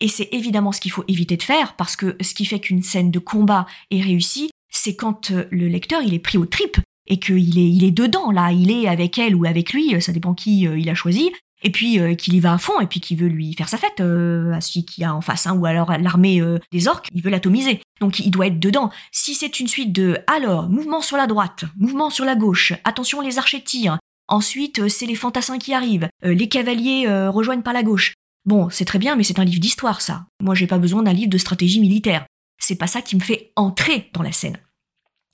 Et 0.00 0.08
c'est 0.08 0.28
évidemment 0.32 0.72
ce 0.72 0.80
qu'il 0.80 0.90
faut 0.90 1.04
éviter 1.08 1.36
de 1.36 1.42
faire, 1.42 1.76
parce 1.76 1.96
que 1.96 2.16
ce 2.20 2.34
qui 2.34 2.44
fait 2.44 2.60
qu'une 2.60 2.82
scène 2.82 3.10
de 3.10 3.18
combat 3.18 3.66
est 3.90 4.02
réussie, 4.02 4.50
c'est 4.70 4.96
quand 4.96 5.30
euh, 5.30 5.44
le 5.50 5.68
lecteur 5.68 6.02
il 6.02 6.12
est 6.12 6.18
pris 6.18 6.36
au 6.36 6.46
trip 6.46 6.78
et 7.06 7.18
qu'il 7.18 7.58
est, 7.58 7.70
il 7.70 7.84
est 7.84 7.92
dedans, 7.92 8.30
là, 8.32 8.50
il 8.52 8.70
est 8.70 8.88
avec 8.88 9.16
elle 9.18 9.36
ou 9.36 9.46
avec 9.46 9.72
lui, 9.72 10.00
ça 10.02 10.12
dépend 10.12 10.34
qui 10.34 10.66
euh, 10.66 10.78
il 10.78 10.90
a 10.90 10.94
choisi, 10.94 11.30
et 11.62 11.70
puis 11.70 11.98
euh, 11.98 12.14
qu'il 12.14 12.34
y 12.34 12.40
va 12.40 12.54
à 12.54 12.58
fond 12.58 12.80
et 12.80 12.86
puis 12.86 13.00
qu'il 13.00 13.18
veut 13.18 13.28
lui 13.28 13.54
faire 13.54 13.68
sa 13.68 13.78
fête 13.78 14.00
euh, 14.00 14.52
à 14.52 14.60
celui 14.60 14.84
qui 14.84 15.04
a 15.04 15.14
en 15.14 15.20
face, 15.20 15.46
hein, 15.46 15.54
ou 15.56 15.66
alors 15.66 15.92
l'armée 15.98 16.40
euh, 16.40 16.58
des 16.72 16.88
orques, 16.88 17.08
il 17.14 17.22
veut 17.22 17.30
l'atomiser. 17.30 17.80
Donc 18.00 18.18
il 18.18 18.30
doit 18.30 18.48
être 18.48 18.60
dedans. 18.60 18.90
Si 19.12 19.34
c'est 19.34 19.60
une 19.60 19.68
suite 19.68 19.92
de 19.92 20.18
alors 20.26 20.68
mouvement 20.68 21.00
sur 21.00 21.16
la 21.16 21.26
droite, 21.26 21.64
mouvement 21.76 22.10
sur 22.10 22.24
la 22.24 22.36
gauche, 22.36 22.72
attention 22.84 23.20
les 23.20 23.38
archers 23.38 23.62
tirent. 23.62 23.98
Ensuite 24.28 24.88
c'est 24.88 25.06
les 25.06 25.14
fantassins 25.14 25.58
qui 25.58 25.72
arrivent, 25.72 26.08
les 26.22 26.48
cavaliers 26.48 27.06
rejoignent 27.28 27.62
par 27.62 27.72
la 27.72 27.82
gauche. 27.82 28.12
Bon, 28.44 28.68
c'est 28.70 28.84
très 28.84 28.98
bien, 28.98 29.16
mais 29.16 29.22
c'est 29.22 29.38
un 29.38 29.44
livre 29.44 29.60
d'histoire 29.60 30.00
ça. 30.00 30.26
Moi 30.40 30.54
j'ai 30.54 30.66
pas 30.66 30.78
besoin 30.78 31.02
d'un 31.02 31.12
livre 31.12 31.30
de 31.30 31.38
stratégie 31.38 31.80
militaire. 31.80 32.26
C'est 32.58 32.76
pas 32.76 32.86
ça 32.86 33.02
qui 33.02 33.16
me 33.16 33.20
fait 33.20 33.52
entrer 33.56 34.10
dans 34.12 34.22
la 34.22 34.32
scène. 34.32 34.58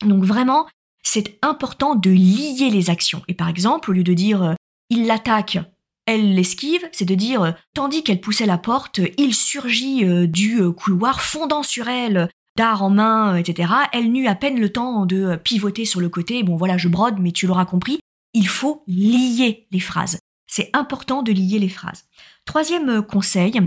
Donc 0.05 0.25
vraiment, 0.25 0.67
c'est 1.03 1.39
important 1.43 1.95
de 1.95 2.11
lier 2.11 2.71
les 2.71 2.91
actions. 2.91 3.23
Et 3.29 3.35
par 3.35 3.49
exemple, 3.49 3.91
au 3.91 3.93
lieu 3.93 4.05
de 4.05 4.15
dire 4.15 4.57
il 4.93 5.07
l'attaque, 5.07 5.59
elle 6.05 6.35
l'esquive, 6.35 6.87
c'est 6.93 7.05
de 7.05 7.15
dire, 7.15 7.43
euh, 7.43 7.53
tandis 7.75 8.03
qu'elle 8.03 8.21
poussait 8.21 8.47
la 8.47 8.59
porte, 8.59 9.01
il 9.17 9.35
surgit 9.35 10.05
euh, 10.05 10.27
du 10.27 10.61
euh, 10.61 10.73
couloir, 10.73 11.23
fondant 11.23 11.63
sur 11.63 11.89
elle, 11.89 12.29
d'art 12.57 12.83
en 12.83 12.91
main, 12.91 13.37
etc. 13.37 13.73
Elle 13.93 14.13
n'eut 14.13 14.27
à 14.27 14.35
peine 14.35 14.61
le 14.61 14.71
temps 14.71 15.07
de 15.07 15.37
pivoter 15.37 15.85
sur 15.85 16.01
le 16.01 16.09
côté. 16.09 16.43
Bon 16.43 16.57
voilà, 16.57 16.77
je 16.77 16.89
brode, 16.89 17.19
mais 17.19 17.33
tu 17.33 17.47
l'auras 17.47 17.65
compris, 17.65 18.01
il 18.35 18.49
faut 18.49 18.83
lier 18.87 19.67
les 19.71 19.81
phrases. 19.81 20.19
C'est 20.47 20.71
important 20.75 21.23
de 21.23 21.33
lier 21.33 21.59
les 21.59 21.69
phrases. 21.69 22.05
Troisième 22.45 23.03
conseil, 23.03 23.59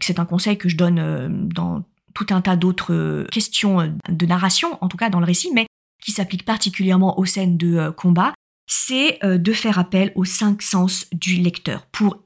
c'est 0.00 0.20
un 0.20 0.24
conseil 0.24 0.58
que 0.58 0.68
je 0.68 0.76
donne 0.76 1.48
dans 1.48 1.82
tout 2.14 2.26
un 2.30 2.40
tas 2.40 2.56
d'autres 2.56 3.26
questions 3.32 3.96
de 4.08 4.26
narration, 4.26 4.78
en 4.80 4.88
tout 4.88 4.96
cas 4.96 5.10
dans 5.10 5.20
le 5.20 5.26
récit, 5.26 5.50
mais 5.52 5.66
qui 6.00 6.12
s'applique 6.12 6.44
particulièrement 6.44 7.18
aux 7.18 7.24
scènes 7.24 7.56
de 7.56 7.90
combat, 7.90 8.32
c'est 8.66 9.22
euh, 9.24 9.36
de 9.36 9.52
faire 9.52 9.78
appel 9.78 10.12
aux 10.14 10.24
cinq 10.24 10.62
sens 10.62 11.06
du 11.12 11.36
lecteur 11.36 11.86
pour 11.86 12.18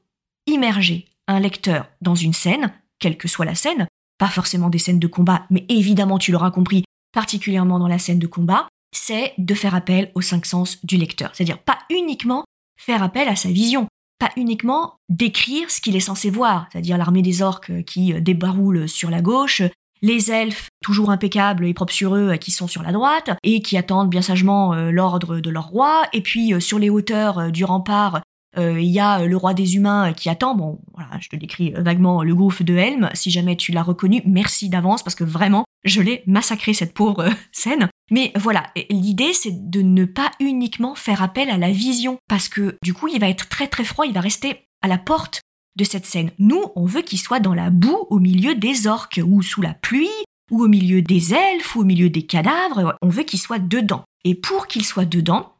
immerger 0.46 1.06
un 1.26 1.40
lecteur 1.40 1.88
dans 2.02 2.14
une 2.14 2.34
scène, 2.34 2.72
quelle 2.98 3.16
que 3.16 3.28
soit 3.28 3.46
la 3.46 3.54
scène, 3.54 3.86
pas 4.24 4.30
forcément 4.30 4.70
des 4.70 4.78
scènes 4.78 4.98
de 4.98 5.06
combat, 5.06 5.44
mais 5.50 5.66
évidemment 5.68 6.16
tu 6.16 6.32
l'auras 6.32 6.50
compris, 6.50 6.82
particulièrement 7.12 7.78
dans 7.78 7.88
la 7.88 7.98
scène 7.98 8.18
de 8.18 8.26
combat, 8.26 8.68
c'est 8.96 9.34
de 9.36 9.52
faire 9.52 9.74
appel 9.74 10.10
aux 10.14 10.22
cinq 10.22 10.46
sens 10.46 10.82
du 10.82 10.96
lecteur. 10.96 11.28
C'est-à-dire 11.34 11.58
pas 11.58 11.76
uniquement 11.90 12.42
faire 12.80 13.02
appel 13.02 13.28
à 13.28 13.36
sa 13.36 13.50
vision, 13.50 13.86
pas 14.18 14.30
uniquement 14.38 14.94
décrire 15.10 15.70
ce 15.70 15.82
qu'il 15.82 15.94
est 15.94 16.00
censé 16.00 16.30
voir, 16.30 16.68
c'est-à-dire 16.72 16.96
l'armée 16.96 17.20
des 17.20 17.42
orques 17.42 17.84
qui 17.84 18.14
euh, 18.14 18.20
débaroule 18.20 18.88
sur 18.88 19.10
la 19.10 19.20
gauche, 19.20 19.60
les 20.00 20.30
elfes, 20.30 20.68
toujours 20.82 21.10
impeccables 21.10 21.66
et 21.66 21.74
propres 21.74 21.92
sur 21.92 22.16
eux, 22.16 22.36
qui 22.36 22.50
sont 22.50 22.66
sur 22.66 22.82
la 22.82 22.92
droite, 22.92 23.30
et 23.42 23.60
qui 23.60 23.76
attendent 23.76 24.08
bien 24.10 24.22
sagement 24.22 24.72
euh, 24.72 24.90
l'ordre 24.90 25.40
de 25.40 25.50
leur 25.50 25.68
roi, 25.68 26.04
et 26.14 26.22
puis 26.22 26.54
euh, 26.54 26.60
sur 26.60 26.78
les 26.78 26.88
hauteurs 26.88 27.38
euh, 27.38 27.50
du 27.50 27.64
rempart, 27.64 28.22
il 28.56 28.90
y 28.90 29.00
a 29.00 29.24
le 29.24 29.36
roi 29.36 29.54
des 29.54 29.76
humains 29.76 30.12
qui 30.12 30.28
attend. 30.28 30.54
Bon, 30.54 30.80
voilà, 30.94 31.10
je 31.20 31.28
te 31.28 31.36
décris 31.36 31.72
vaguement 31.76 32.22
le 32.22 32.34
gouffre 32.34 32.64
de 32.64 32.74
Helm. 32.74 33.10
Si 33.14 33.30
jamais 33.30 33.56
tu 33.56 33.72
l'as 33.72 33.82
reconnu, 33.82 34.22
merci 34.26 34.68
d'avance 34.68 35.02
parce 35.02 35.14
que 35.14 35.24
vraiment, 35.24 35.64
je 35.84 36.00
l'ai 36.00 36.22
massacré 36.26 36.74
cette 36.74 36.94
pauvre 36.94 37.28
scène. 37.52 37.88
Mais 38.10 38.32
voilà, 38.36 38.64
l'idée 38.90 39.32
c'est 39.32 39.70
de 39.70 39.80
ne 39.82 40.04
pas 40.04 40.30
uniquement 40.40 40.94
faire 40.94 41.22
appel 41.22 41.50
à 41.50 41.58
la 41.58 41.70
vision 41.70 42.18
parce 42.28 42.48
que 42.48 42.76
du 42.82 42.94
coup, 42.94 43.08
il 43.08 43.20
va 43.20 43.28
être 43.28 43.48
très 43.48 43.66
très 43.66 43.84
froid, 43.84 44.06
il 44.06 44.14
va 44.14 44.20
rester 44.20 44.66
à 44.82 44.88
la 44.88 44.98
porte 44.98 45.40
de 45.76 45.84
cette 45.84 46.06
scène. 46.06 46.30
Nous, 46.38 46.62
on 46.76 46.84
veut 46.84 47.02
qu'il 47.02 47.18
soit 47.18 47.40
dans 47.40 47.54
la 47.54 47.70
boue 47.70 48.06
au 48.10 48.18
milieu 48.18 48.54
des 48.54 48.86
orques, 48.86 49.20
ou 49.24 49.42
sous 49.42 49.62
la 49.62 49.74
pluie, 49.74 50.08
ou 50.50 50.62
au 50.62 50.68
milieu 50.68 51.02
des 51.02 51.34
elfes, 51.34 51.74
ou 51.74 51.80
au 51.80 51.84
milieu 51.84 52.10
des 52.10 52.22
cadavres. 52.22 52.96
On 53.02 53.08
veut 53.08 53.24
qu'il 53.24 53.40
soit 53.40 53.58
dedans. 53.58 54.04
Et 54.24 54.34
pour 54.34 54.66
qu'il 54.66 54.84
soit 54.84 55.04
dedans, 55.04 55.54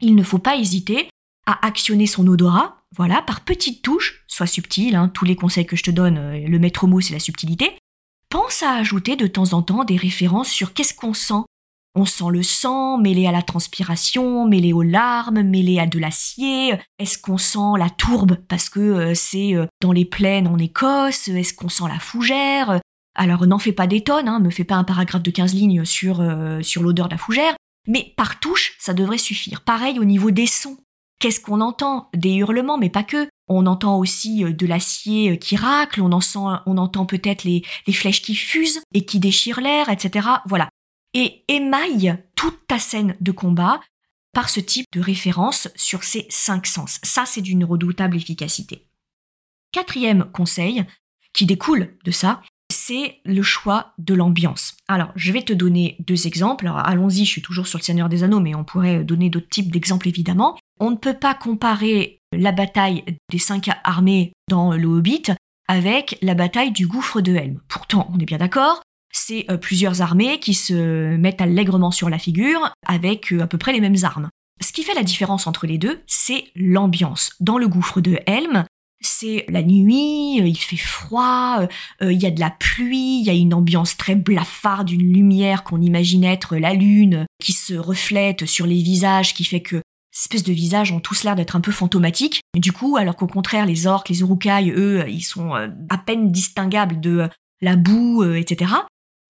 il 0.00 0.14
ne 0.14 0.22
faut 0.22 0.38
pas 0.38 0.56
hésiter 0.56 1.08
à 1.46 1.66
actionner 1.66 2.06
son 2.06 2.26
odorat, 2.26 2.84
voilà, 2.96 3.22
par 3.22 3.40
petites 3.40 3.82
touches, 3.82 4.24
soit 4.28 4.46
subtiles, 4.46 4.94
hein, 4.94 5.08
tous 5.08 5.24
les 5.24 5.36
conseils 5.36 5.66
que 5.66 5.76
je 5.76 5.82
te 5.82 5.90
donne, 5.90 6.18
euh, 6.18 6.46
le 6.46 6.58
maître 6.58 6.86
mot 6.86 7.00
c'est 7.00 7.12
la 7.12 7.20
subtilité. 7.20 7.72
Pense 8.28 8.62
à 8.62 8.72
ajouter 8.72 9.16
de 9.16 9.26
temps 9.26 9.52
en 9.52 9.62
temps 9.62 9.84
des 9.84 9.96
références 9.96 10.48
sur 10.48 10.72
qu'est-ce 10.72 10.94
qu'on 10.94 11.14
sent 11.14 11.44
on 11.96 12.06
sent 12.06 12.24
le 12.32 12.42
sang 12.42 12.98
mêlé 12.98 13.28
à 13.28 13.30
la 13.30 13.42
transpiration, 13.42 14.48
mêlé 14.48 14.72
aux 14.72 14.82
larmes, 14.82 15.42
mêlé 15.42 15.78
à 15.78 15.86
de 15.86 16.00
l'acier. 16.00 16.74
Est-ce 16.98 17.18
qu'on 17.18 17.38
sent 17.38 17.78
la 17.78 17.88
tourbe 17.88 18.36
parce 18.48 18.68
que 18.68 18.80
euh, 18.80 19.14
c'est 19.14 19.54
euh, 19.54 19.66
dans 19.80 19.92
les 19.92 20.04
plaines 20.04 20.48
en 20.48 20.58
Écosse? 20.58 21.28
Est-ce 21.28 21.54
qu'on 21.54 21.68
sent 21.68 21.84
la 21.86 22.00
fougère? 22.00 22.80
Alors 23.14 23.46
n'en 23.46 23.60
fais 23.60 23.70
pas 23.70 23.86
des 23.86 24.00
tonnes, 24.00 24.26
hein, 24.26 24.40
me 24.40 24.50
fais 24.50 24.64
pas 24.64 24.74
un 24.74 24.82
paragraphe 24.82 25.22
de 25.22 25.30
15 25.30 25.54
lignes 25.54 25.84
sur, 25.84 26.20
sur 26.62 26.82
l'odeur 26.82 27.06
de 27.06 27.12
la 27.12 27.18
fougère, 27.18 27.54
mais 27.86 28.12
par 28.16 28.40
touche, 28.40 28.76
ça 28.80 28.92
devrait 28.92 29.18
suffire. 29.18 29.60
Pareil 29.60 30.00
au 30.00 30.04
niveau 30.04 30.32
des 30.32 30.48
sons. 30.48 30.78
Qu'est-ce 31.24 31.40
qu'on 31.40 31.62
entend 31.62 32.10
Des 32.12 32.34
hurlements, 32.34 32.76
mais 32.76 32.90
pas 32.90 33.02
que. 33.02 33.30
On 33.48 33.64
entend 33.64 33.98
aussi 33.98 34.44
de 34.44 34.66
l'acier 34.66 35.38
qui 35.38 35.56
racle, 35.56 36.02
on, 36.02 36.12
entend 36.12 37.06
peut-être 37.06 37.44
les, 37.44 37.62
les 37.86 37.92
flèches 37.94 38.20
qui 38.20 38.34
fusent 38.34 38.82
et 38.92 39.06
qui 39.06 39.20
déchirent 39.20 39.62
l'air, 39.62 39.88
etc. 39.88 40.28
Voilà 40.44 40.68
et 41.14 41.44
émaille 41.48 42.14
toute 42.34 42.66
ta 42.66 42.78
scène 42.78 43.16
de 43.22 43.32
combat 43.32 43.80
par 44.34 44.50
ce 44.50 44.60
type 44.60 44.84
de 44.92 45.00
référence 45.00 45.68
sur 45.76 46.04
ces 46.04 46.26
cinq 46.28 46.66
sens. 46.66 46.98
Ça, 47.02 47.24
c'est 47.24 47.40
d'une 47.40 47.64
redoutable 47.64 48.16
efficacité. 48.16 48.86
Quatrième 49.72 50.30
conseil, 50.30 50.84
qui 51.32 51.46
découle 51.46 51.96
de 52.04 52.10
ça, 52.10 52.42
c'est 52.70 53.20
le 53.24 53.42
choix 53.42 53.94
de 53.98 54.12
l'ambiance. 54.12 54.76
Alors, 54.88 55.10
je 55.16 55.32
vais 55.32 55.42
te 55.42 55.52
donner 55.52 55.96
deux 56.00 56.26
exemples. 56.26 56.68
allons-y, 56.68 57.24
je 57.24 57.30
suis 57.30 57.42
toujours 57.42 57.66
sur 57.66 57.78
le 57.78 57.84
Seigneur 57.84 58.08
des 58.08 58.24
Anneaux, 58.24 58.40
mais 58.40 58.54
on 58.54 58.64
pourrait 58.64 59.04
donner 59.04 59.30
d'autres 59.30 59.48
types 59.48 59.72
d'exemples 59.72 60.08
évidemment. 60.08 60.58
On 60.80 60.90
ne 60.90 60.96
peut 60.96 61.14
pas 61.14 61.34
comparer 61.34 62.20
la 62.32 62.52
bataille 62.52 63.04
des 63.30 63.38
cinq 63.38 63.70
armées 63.84 64.32
dans 64.48 64.72
le 64.72 64.86
Hobbit 64.86 65.24
avec 65.68 66.18
la 66.20 66.34
bataille 66.34 66.72
du 66.72 66.86
gouffre 66.86 67.20
de 67.20 67.34
Helm. 67.34 67.60
Pourtant, 67.68 68.10
on 68.12 68.18
est 68.18 68.26
bien 68.26 68.38
d'accord, 68.38 68.82
c'est 69.14 69.46
euh, 69.50 69.56
plusieurs 69.56 70.02
armées 70.02 70.38
qui 70.40 70.54
se 70.54 71.16
mettent 71.16 71.40
allègrement 71.40 71.90
sur 71.90 72.10
la 72.10 72.18
figure 72.18 72.72
avec 72.86 73.32
euh, 73.32 73.42
à 73.42 73.46
peu 73.46 73.58
près 73.58 73.72
les 73.72 73.80
mêmes 73.80 73.96
armes. 74.02 74.28
Ce 74.60 74.72
qui 74.72 74.82
fait 74.82 74.94
la 74.94 75.02
différence 75.02 75.46
entre 75.46 75.66
les 75.66 75.78
deux, 75.78 76.02
c'est 76.06 76.44
l'ambiance. 76.54 77.32
Dans 77.40 77.58
le 77.58 77.68
gouffre 77.68 78.00
de 78.00 78.18
Helm, 78.26 78.64
c'est 79.00 79.44
la 79.48 79.62
nuit, 79.62 80.40
euh, 80.40 80.46
il 80.46 80.56
fait 80.56 80.76
froid, 80.76 81.66
il 82.00 82.20
y 82.20 82.26
a 82.26 82.30
de 82.30 82.40
la 82.40 82.50
pluie, 82.50 83.20
il 83.20 83.24
y 83.24 83.30
a 83.30 83.34
une 83.34 83.54
ambiance 83.54 83.96
très 83.96 84.14
blafarde, 84.14 84.90
une 84.90 85.12
lumière 85.12 85.64
qu'on 85.64 85.80
imagine 85.80 86.24
être 86.24 86.56
la 86.56 86.74
lune 86.74 87.26
qui 87.42 87.52
se 87.52 87.74
reflète 87.74 88.46
sur 88.46 88.66
les 88.66 88.82
visages, 88.82 89.34
qui 89.34 89.44
fait 89.44 89.62
que 89.62 89.82
ces 90.14 90.26
espèces 90.26 90.44
de 90.44 90.52
visages 90.52 90.92
ont 90.92 91.00
tous 91.00 91.24
l'air 91.24 91.34
d'être 91.34 91.56
un 91.56 91.60
peu 91.60 91.72
fantomatiques. 91.72 92.40
Du 92.56 92.72
coup, 92.72 92.96
alors 92.96 93.16
qu'au 93.16 93.26
contraire, 93.26 93.66
les 93.66 93.86
orques, 93.86 94.08
les 94.08 94.20
urukai, 94.20 94.70
eux, 94.70 95.04
ils 95.08 95.22
sont 95.22 95.52
à 95.52 95.98
peine 95.98 96.30
distinguables 96.30 97.00
de 97.00 97.28
la 97.60 97.76
boue, 97.76 98.22
etc 98.22 98.74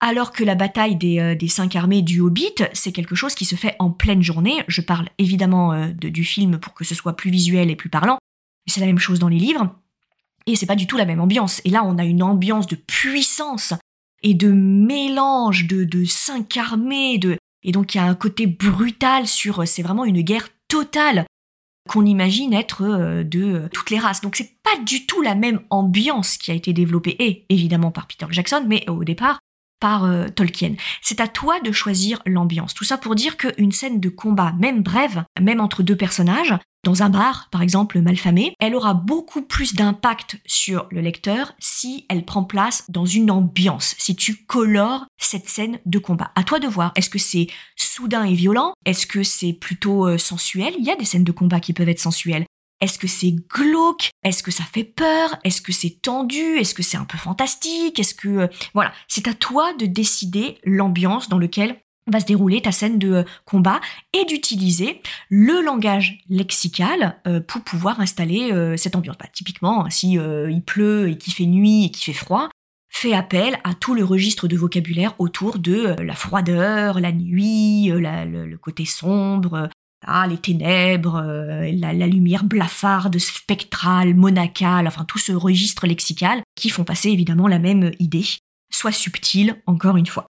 alors 0.05 0.33
que 0.33 0.45
la 0.45 0.55
bataille 0.55 0.97
des, 0.97 1.19
euh, 1.19 1.35
des 1.35 1.49
cinq 1.49 1.77
armées 1.77 2.03
du 2.03 2.21
Hobbit, 2.21 2.57
c'est 2.75 2.93
quelque 2.93 3.15
chose 3.15 3.35
qui 3.35 3.47
se 3.47 3.57
fait 3.57 3.75
en 3.79 3.91
pleine 3.91 4.23
journée. 4.23 4.63
Je 4.69 4.83
parle 4.83 5.09
évidemment 5.17 5.73
euh, 5.73 5.89
du 5.93 6.25
film 6.25 6.59
pour 6.59 6.75
que 6.75 6.85
ce 6.85 6.95
soit 6.95 7.17
plus 7.17 7.31
visuel 7.31 7.71
et 7.71 7.75
plus 7.75 7.89
parlant, 7.89 8.19
c'est 8.67 8.81
la 8.81 8.87
même 8.87 8.99
chose 8.99 9.19
dans 9.19 9.29
les 9.29 9.39
livres. 9.39 9.75
Et 10.47 10.57
c'est 10.57 10.67
pas 10.67 10.77
du 10.77 10.87
tout 10.87 10.99
la 10.99 11.07
même 11.07 11.23
ambiance. 11.23 11.63
Et 11.65 11.71
là, 11.71 11.83
on 11.85 11.97
a 11.97 12.05
une 12.05 12.23
ambiance 12.23 12.67
de 12.67 12.77
puissance 12.77 13.73
et 14.23 14.35
de 14.35 14.51
mélange 14.51 15.67
de, 15.67 15.85
de 15.85 16.05
cinq 16.05 16.59
armées, 16.59 17.17
de, 17.17 17.39
et 17.63 17.73
donc 17.73 17.95
il 17.95 17.99
y 17.99 18.01
a 18.01 18.05
un 18.05 18.15
côté 18.15 18.47
brutal 18.47 19.27
sur, 19.27 19.67
c'est 19.67 19.83
vraiment 19.83 20.05
une 20.05 20.21
guerre 20.21 20.49
totale 20.75 21.25
qu'on 21.89 22.05
imagine 22.05 22.53
être 22.53 22.83
euh, 22.83 23.23
de 23.23 23.69
toutes 23.73 23.91
les 23.91 24.01
races. 24.01 24.23
Donc 24.23 24.35
c'est 24.35 24.61
pas 24.65 24.77
du 24.85 25.07
tout 25.07 25.23
la 25.23 25.37
même 25.37 25.61
ambiance 25.71 26.37
qui 26.37 26.51
a 26.51 26.55
été 26.55 26.73
développée, 26.73 27.15
et 27.21 27.47
évidemment 27.49 27.93
par 27.93 28.09
Peter 28.09 28.27
Jackson, 28.31 28.65
mais 28.67 28.85
au 28.91 29.05
départ 29.05 29.39
par 29.79 30.03
euh, 30.03 30.27
Tolkien. 30.27 30.75
C'est 31.01 31.21
à 31.21 31.29
toi 31.29 31.61
de 31.61 31.71
choisir 31.71 32.21
l'ambiance. 32.27 32.75
Tout 32.75 32.83
ça 32.83 32.99
pour 32.99 33.15
dire 33.15 33.37
qu'une 33.37 33.71
scène 33.71 34.01
de 34.01 34.09
combat, 34.09 34.53
même 34.59 34.83
brève, 34.83 35.23
même 35.41 35.61
entre 35.61 35.85
deux 35.85 35.97
personnages, 35.97 36.55
dans 36.85 37.03
un 37.03 37.09
bar, 37.09 37.49
par 37.51 37.63
exemple, 37.63 38.01
malfamé, 38.01 38.55
elle 38.61 38.75
aura 38.75 38.95
beaucoup 38.95 39.43
plus 39.43 39.75
d'impact 39.75 40.39
sur 40.47 40.87
le 40.91 41.01
lecteur 41.01 41.55
si 41.59 42.07
elle 42.09 42.25
prend 42.25 42.45
place 42.45 42.85
dans 42.89 43.07
une 43.07 43.31
ambiance, 43.31 43.95
si 43.99 44.15
tu 44.15 44.45
colores 44.45 45.07
cette 45.19 45.49
scène 45.49 45.81
de 45.87 45.99
combat. 45.99 46.31
À 46.37 46.45
toi 46.45 46.61
de 46.61 46.69
voir, 46.69 46.93
est-ce 46.95 47.11
que 47.11 47.19
c'est 47.19 47.49
soudain 47.75 48.25
et 48.25 48.35
violent? 48.35 48.75
Est-ce 48.85 49.07
que 49.07 49.23
c'est 49.23 49.55
plutôt 49.55 50.07
euh, 50.07 50.19
sensuel? 50.19 50.75
Il 50.79 50.85
y 50.85 50.91
a 50.91 50.97
des 50.97 51.05
scènes 51.05 51.25
de 51.25 51.33
combat 51.33 51.61
qui 51.61 51.73
peuvent 51.73 51.89
être 51.89 51.99
sensuelles. 51.99 52.45
Est-ce 52.81 52.99
que 52.99 53.07
c'est 53.07 53.35
glauque? 53.49 54.11
Est-ce 54.25 54.43
que 54.43 54.51
ça 54.51 54.65
fait 54.65 54.85
peur? 54.85 55.37
Est-ce 55.43 55.63
que 55.63 55.73
c'est 55.73 56.03
tendu? 56.03 56.59
Est-ce 56.59 56.75
que 56.75 56.83
c'est 56.83 56.99
un 56.99 57.05
peu 57.05 57.17
fantastique? 57.17 57.99
Est-ce 57.99 58.15
que... 58.15 58.29
Euh, 58.29 58.47
voilà, 58.75 58.93
c'est 59.09 59.27
à 59.27 59.33
toi 59.33 59.73
de 59.75 59.87
décider 59.87 60.59
l'ambiance 60.65 61.29
dans 61.29 61.39
laquelle 61.39 61.81
va 62.11 62.21
se 62.21 62.27
dérouler 62.27 62.61
ta 62.61 62.73
scène 62.73 62.99
de 62.99 63.13
euh, 63.13 63.23
combat 63.45 63.81
et 64.13 64.25
d'utiliser 64.25 65.01
le 65.31 65.63
langage 65.63 66.19
lexical 66.29 67.17
euh, 67.27 67.41
pour 67.41 67.63
pouvoir 67.63 68.01
installer 68.01 68.53
euh, 68.53 68.77
cette 68.77 68.97
ambiance. 68.97 69.17
Bah, 69.19 69.27
typiquement, 69.33 69.89
si 69.91 70.13
il 70.15 70.63
pleut 70.63 71.11
et 71.11 71.19
qu'il 71.19 71.33
fait 71.33 71.47
nuit 71.47 71.87
et 71.87 71.91
qu'il 71.91 72.05
fait 72.13 72.19
froid, 72.19 72.49
fais 72.91 73.15
appel 73.15 73.59
à 73.65 73.75
tout 73.75 73.95
le 73.95 74.05
registre 74.05 74.49
de 74.49 74.57
vocabulaire 74.57 75.15
autour 75.19 75.59
de 75.59 75.95
la 76.01 76.15
froideur, 76.15 77.01
la 77.01 77.13
nuit, 77.13 77.89
le, 77.89 78.57
côté 78.57 78.85
sombre, 78.85 79.69
ah, 80.07 80.27
les 80.27 80.39
ténèbres, 80.39 81.21
la, 81.21 81.93
la, 81.93 82.07
lumière 82.07 82.45
blafarde, 82.45 83.19
spectrale, 83.19 84.15
monacale, 84.15 84.87
enfin 84.87 85.05
tout 85.05 85.19
ce 85.19 85.33
registre 85.33 85.87
lexical 85.87 86.43
qui 86.55 86.71
font 86.71 86.85
passer 86.85 87.11
évidemment 87.11 87.49
la 87.49 87.59
même 87.59 87.91
idée, 87.99 88.27
soit 88.71 88.93
subtile 88.93 89.57
encore 89.67 89.97
une 89.97 90.07
fois. 90.07 90.27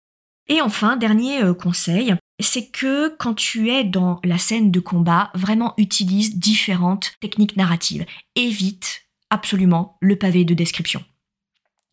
Et 0.48 0.60
enfin, 0.60 0.96
dernier 0.96 1.42
euh, 1.42 1.54
conseil, 1.54 2.14
c'est 2.40 2.66
que 2.66 3.14
quand 3.16 3.34
tu 3.34 3.70
es 3.70 3.84
dans 3.84 4.20
la 4.24 4.38
scène 4.38 4.70
de 4.70 4.80
combat, 4.80 5.30
vraiment 5.34 5.74
utilise 5.78 6.38
différentes 6.38 7.12
techniques 7.20 7.56
narratives. 7.56 8.04
Évite 8.36 9.02
absolument 9.30 9.96
le 10.00 10.16
pavé 10.16 10.44
de 10.44 10.54
description. 10.54 11.02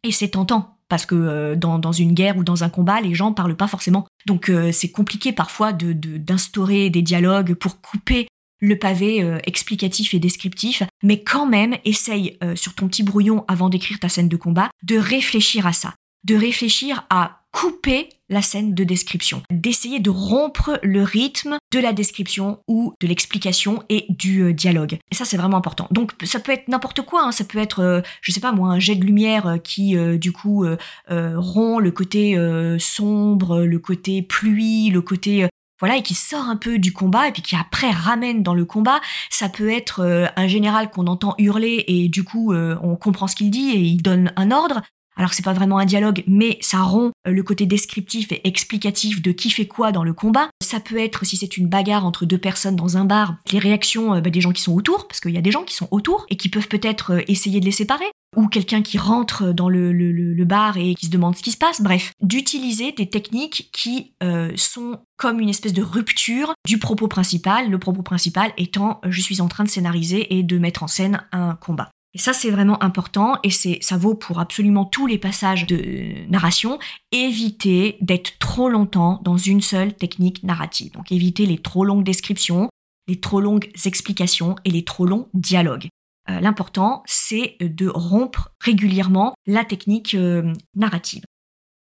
Et 0.03 0.12
c'est 0.12 0.29
tentant, 0.29 0.77
parce 0.89 1.05
que 1.05 1.15
euh, 1.15 1.55
dans, 1.55 1.91
une 1.91 2.13
guerre 2.13 2.38
ou 2.38 2.43
dans 2.43 2.63
un 2.63 2.70
combat, 2.70 3.00
les 3.00 3.13
gens 3.13 3.31
parlent 3.31 3.55
pas 3.55 3.67
forcément. 3.67 4.05
Donc 4.25 4.50
euh, 4.50 4.72
c'est 4.72 4.91
compliqué 4.91 5.31
parfois 5.31 5.72
d'instaurer 5.72 6.89
des 6.89 7.01
dialogues 7.01 7.53
pour 7.53 7.79
couper 7.79 8.27
le 8.63 8.77
pavé 8.77 9.27
explicatif 9.48 10.13
et 10.13 10.20
descriptif, 10.20 10.84
mais 11.01 11.24
quand 11.24 11.48
même, 11.48 11.77
essaye 11.84 12.38
sur 12.53 12.75
ton 12.75 12.88
petit 12.88 13.01
brouillon 13.01 13.43
avant 13.48 13.70
d'écrire 13.70 14.00
ta 14.00 14.08
scène 14.08 14.29
de 14.29 14.38
combat 14.38 14.70
de 14.84 15.00
réfléchir 15.00 15.65
à 15.65 15.74
ça, 15.74 15.96
de 16.23 16.35
réfléchir 16.35 17.05
à 17.09 17.41
couper 17.51 18.09
la 18.29 18.41
scène 18.41 18.73
de 18.73 18.83
description, 18.83 19.43
d'essayer 19.51 19.99
de 19.99 20.09
rompre 20.09 20.79
le 20.83 21.03
rythme 21.03 21.57
de 21.73 21.79
la 21.79 21.91
description 21.91 22.59
ou 22.67 22.93
de 23.01 23.07
l'explication 23.07 23.83
et 23.89 24.05
du 24.09 24.41
euh, 24.43 24.53
dialogue. 24.53 24.97
Et 25.11 25.15
ça, 25.15 25.25
c'est 25.25 25.37
vraiment 25.37 25.57
important. 25.57 25.87
Donc, 25.91 26.13
ça 26.23 26.39
peut 26.39 26.53
être 26.53 26.69
n'importe 26.69 27.01
quoi. 27.01 27.25
Hein. 27.25 27.31
Ça 27.33 27.43
peut 27.43 27.59
être, 27.59 27.81
euh, 27.81 28.01
je 28.21 28.31
sais 28.31 28.39
pas 28.39 28.53
moi, 28.53 28.69
un 28.69 28.79
jet 28.79 28.95
de 28.95 29.03
lumière 29.03 29.47
euh, 29.47 29.57
qui, 29.57 29.95
du 30.17 30.31
coup, 30.31 30.65
rompt 31.09 31.81
le 31.81 31.91
côté 31.91 32.37
sombre, 32.79 33.62
le 33.62 33.79
côté 33.79 34.21
pluie, 34.21 34.89
le 34.89 35.01
côté 35.01 35.47
voilà, 35.79 35.97
et 35.97 36.03
qui 36.03 36.13
sort 36.13 36.47
un 36.47 36.55
peu 36.55 36.77
du 36.77 36.93
combat 36.93 37.27
et 37.27 37.31
puis 37.31 37.41
qui 37.41 37.55
après 37.55 37.89
ramène 37.89 38.43
dans 38.43 38.53
le 38.53 38.65
combat. 38.65 39.01
Ça 39.29 39.49
peut 39.49 39.69
être 39.69 40.31
un 40.36 40.47
général 40.47 40.89
qu'on 40.91 41.07
entend 41.07 41.36
hurler 41.38 41.84
et 41.88 42.07
du 42.07 42.23
coup 42.23 42.53
on 42.53 42.95
comprend 42.95 43.27
ce 43.27 43.36
qu'il 43.36 43.51
dit 43.51 43.71
et 43.71 43.79
il 43.79 44.01
donne 44.01 44.31
un 44.36 44.51
ordre. 44.51 44.81
Alors 45.17 45.34
c'est 45.34 45.43
pas 45.43 45.54
vraiment 45.54 45.78
un 45.78 45.86
dialogue, 45.86 46.24
mais 46.28 46.58
ça 46.62 46.82
rompt 46.82 47.12
euh, 47.28 47.32
le 47.32 47.43
côté 47.43 47.65
descriptif 47.65 48.32
et 48.32 48.47
explicatif 48.47 49.21
de 49.21 49.32
qui 49.32 49.50
fait 49.50 49.67
quoi 49.67 49.91
dans 49.91 50.04
le 50.04 50.13
combat. 50.13 50.50
Ça 50.63 50.80
peut 50.80 50.97
être, 50.97 51.26
si 51.26 51.38
c'est 51.38 51.58
une 51.58 51.67
bagarre 51.67 52.06
entre 52.06 52.26
deux 52.26 52.38
personnes 52.38 52.76
dans 52.76 52.97
un 52.97 53.06
bar, 53.06 53.36
les 53.52 53.60
réactions 53.60 54.15
euh, 54.15 54.21
bah, 54.21 54.30
des 54.30 54.41
gens 54.41 54.54
qui 54.54 54.62
sont 54.62 54.74
autour, 54.74 55.08
parce 55.08 55.19
qu'il 55.19 55.32
y 55.32 55.38
a 55.38 55.41
des 55.41 55.52
gens 55.52 55.63
qui 55.63 55.76
sont 55.76 55.88
autour 55.91 56.26
et 56.30 56.38
qui 56.38 56.50
peuvent 56.50 56.69
peut-être 56.69 57.13
euh, 57.13 57.21
essayer 57.28 57.60
de 57.60 57.65
les 57.65 57.71
séparer, 57.71 58.06
ou 58.38 58.47
quelqu'un 58.47 58.82
qui 58.82 58.97
rentre 58.97 59.52
dans 59.52 59.67
le, 59.67 60.45
bar 60.45 60.78
et 60.78 60.95
qui 60.95 61.08
se 61.08 61.12
demande 61.12 61.36
ce 61.36 61.43
qui 61.43 61.52
se 61.52 61.58
passe. 61.58 61.82
Bref, 61.82 62.13
d'utiliser 62.21 62.93
des 62.93 63.10
techniques 63.10 63.69
qui 63.71 64.13
sont 64.56 65.00
comme 65.17 65.39
une 65.39 65.50
espèce 65.50 65.74
de 65.74 65.84
rupture 65.84 66.54
du 66.65 66.80
propos 66.80 67.08
principal, 67.08 67.69
le 67.69 67.78
propos 67.78 68.02
principal 68.02 68.54
étant 68.58 69.02
je 69.08 69.21
suis 69.21 69.41
en 69.41 69.47
train 69.47 69.65
de 69.65 69.69
scénariser 69.69 70.36
et 70.36 70.43
de 70.43 70.58
mettre 70.58 70.84
en 70.84 70.88
scène 70.88 71.24
un 71.32 71.56
combat. 71.56 71.91
Et 72.13 72.17
ça, 72.17 72.34
c'est 72.34 72.52
vraiment 72.52 72.82
important 72.84 73.38
et 73.43 73.50
c'est, 73.50 73.80
ça 73.82 73.97
vaut 73.97 74.15
pour 74.15 74.39
absolument 74.39 74.84
tous 74.84 75.08
les 75.08 75.17
passages 75.17 75.65
de 75.65 76.30
narration. 76.30 76.78
Éviter 77.12 77.97
d'être 78.02 78.38
trop 78.38 78.69
longtemps 78.69 79.21
dans 79.24 79.38
une 79.38 79.62
seule 79.62 79.93
technique 79.93 80.43
narrative. 80.43 80.91
Donc, 80.91 81.12
éviter 81.12 81.45
les 81.45 81.58
trop 81.58 81.86
longues 81.86 82.04
descriptions, 82.04 82.69
les 83.08 83.19
trop 83.19 83.39
longues 83.39 83.69
explications 83.86 84.56
et 84.65 84.71
les 84.71 84.84
trop 84.84 85.06
longs 85.06 85.30
dialogues. 85.34 85.88
Euh, 86.30 86.39
l'important, 86.39 87.02
c'est 87.06 87.56
de 87.62 87.88
rompre 87.88 88.52
régulièrement 88.60 89.34
la 89.47 89.63
technique 89.63 90.13
euh, 90.13 90.54
narrative. 90.76 91.24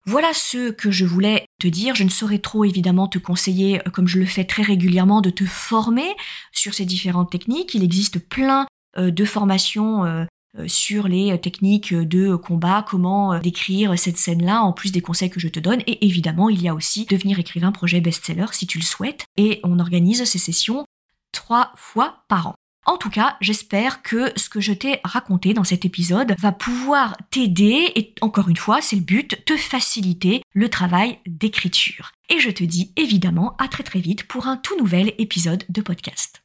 Voilà 0.07 0.33
ce 0.33 0.69
que 0.69 0.91
je 0.91 1.05
voulais 1.05 1.45
te 1.59 1.67
dire. 1.67 1.95
Je 1.95 2.03
ne 2.03 2.09
saurais 2.09 2.37
trop 2.39 2.63
évidemment 2.63 3.07
te 3.07 3.17
conseiller, 3.17 3.79
euh, 3.79 3.91
comme 3.91 4.07
je 4.07 4.19
le 4.19 4.25
fais 4.25 4.43
très 4.43 4.63
régulièrement, 4.63 5.21
de 5.21 5.29
te 5.29 5.45
former 5.45 6.15
sur 6.51 6.73
ces 6.73 6.85
différentes 6.85 7.31
techniques. 7.31 7.73
Il 7.73 7.83
existe 7.83 8.19
plein 8.19 8.67
de 8.97 9.25
formation 9.25 10.05
euh, 10.05 10.25
euh, 10.57 10.67
sur 10.67 11.07
les 11.07 11.37
techniques 11.39 11.93
de 11.93 12.35
combat, 12.35 12.85
comment 12.87 13.39
décrire 13.39 13.97
cette 13.97 14.17
scène-là, 14.17 14.61
en 14.61 14.73
plus 14.73 14.91
des 14.91 15.01
conseils 15.01 15.29
que 15.29 15.39
je 15.39 15.47
te 15.47 15.59
donne. 15.59 15.81
Et 15.87 16.05
évidemment, 16.05 16.49
il 16.49 16.61
y 16.61 16.67
a 16.67 16.73
aussi 16.73 17.05
devenir 17.05 17.39
écrivain 17.39 17.71
projet 17.71 18.01
best-seller 18.01 18.47
si 18.51 18.67
tu 18.67 18.77
le 18.77 18.83
souhaites. 18.83 19.25
Et 19.37 19.59
on 19.63 19.79
organise 19.79 20.23
ces 20.23 20.39
sessions 20.39 20.85
trois 21.31 21.71
fois 21.75 22.23
par 22.29 22.47
an. 22.47 22.55
En 22.85 22.97
tout 22.97 23.09
cas, 23.09 23.35
j'espère 23.41 24.03
que 24.03 24.31
ce 24.35 24.47
que 24.47 24.61
je 24.61 24.71
t'ai 24.71 24.99
raconté 25.03 25.53
dans 25.53 25.63
cet 25.63 25.85
épisode 25.85 26.35
va 26.39 26.51
pouvoir 26.51 27.17
t'aider 27.31 27.91
et 27.95 28.13
encore 28.21 28.47
une 28.47 28.57
fois, 28.57 28.79
c'est 28.79 28.95
le 28.95 29.01
but, 29.01 29.43
te 29.43 29.57
faciliter 29.57 30.43
le 30.53 30.69
travail 30.69 31.17
d'écriture. 31.25 32.11
Et 32.29 32.39
je 32.39 32.51
te 32.51 32.63
dis 32.63 32.93
évidemment 32.95 33.55
à 33.57 33.67
très 33.67 33.83
très 33.83 33.99
vite 33.99 34.27
pour 34.27 34.47
un 34.47 34.57
tout 34.57 34.77
nouvel 34.77 35.13
épisode 35.17 35.63
de 35.67 35.81
podcast. 35.81 36.44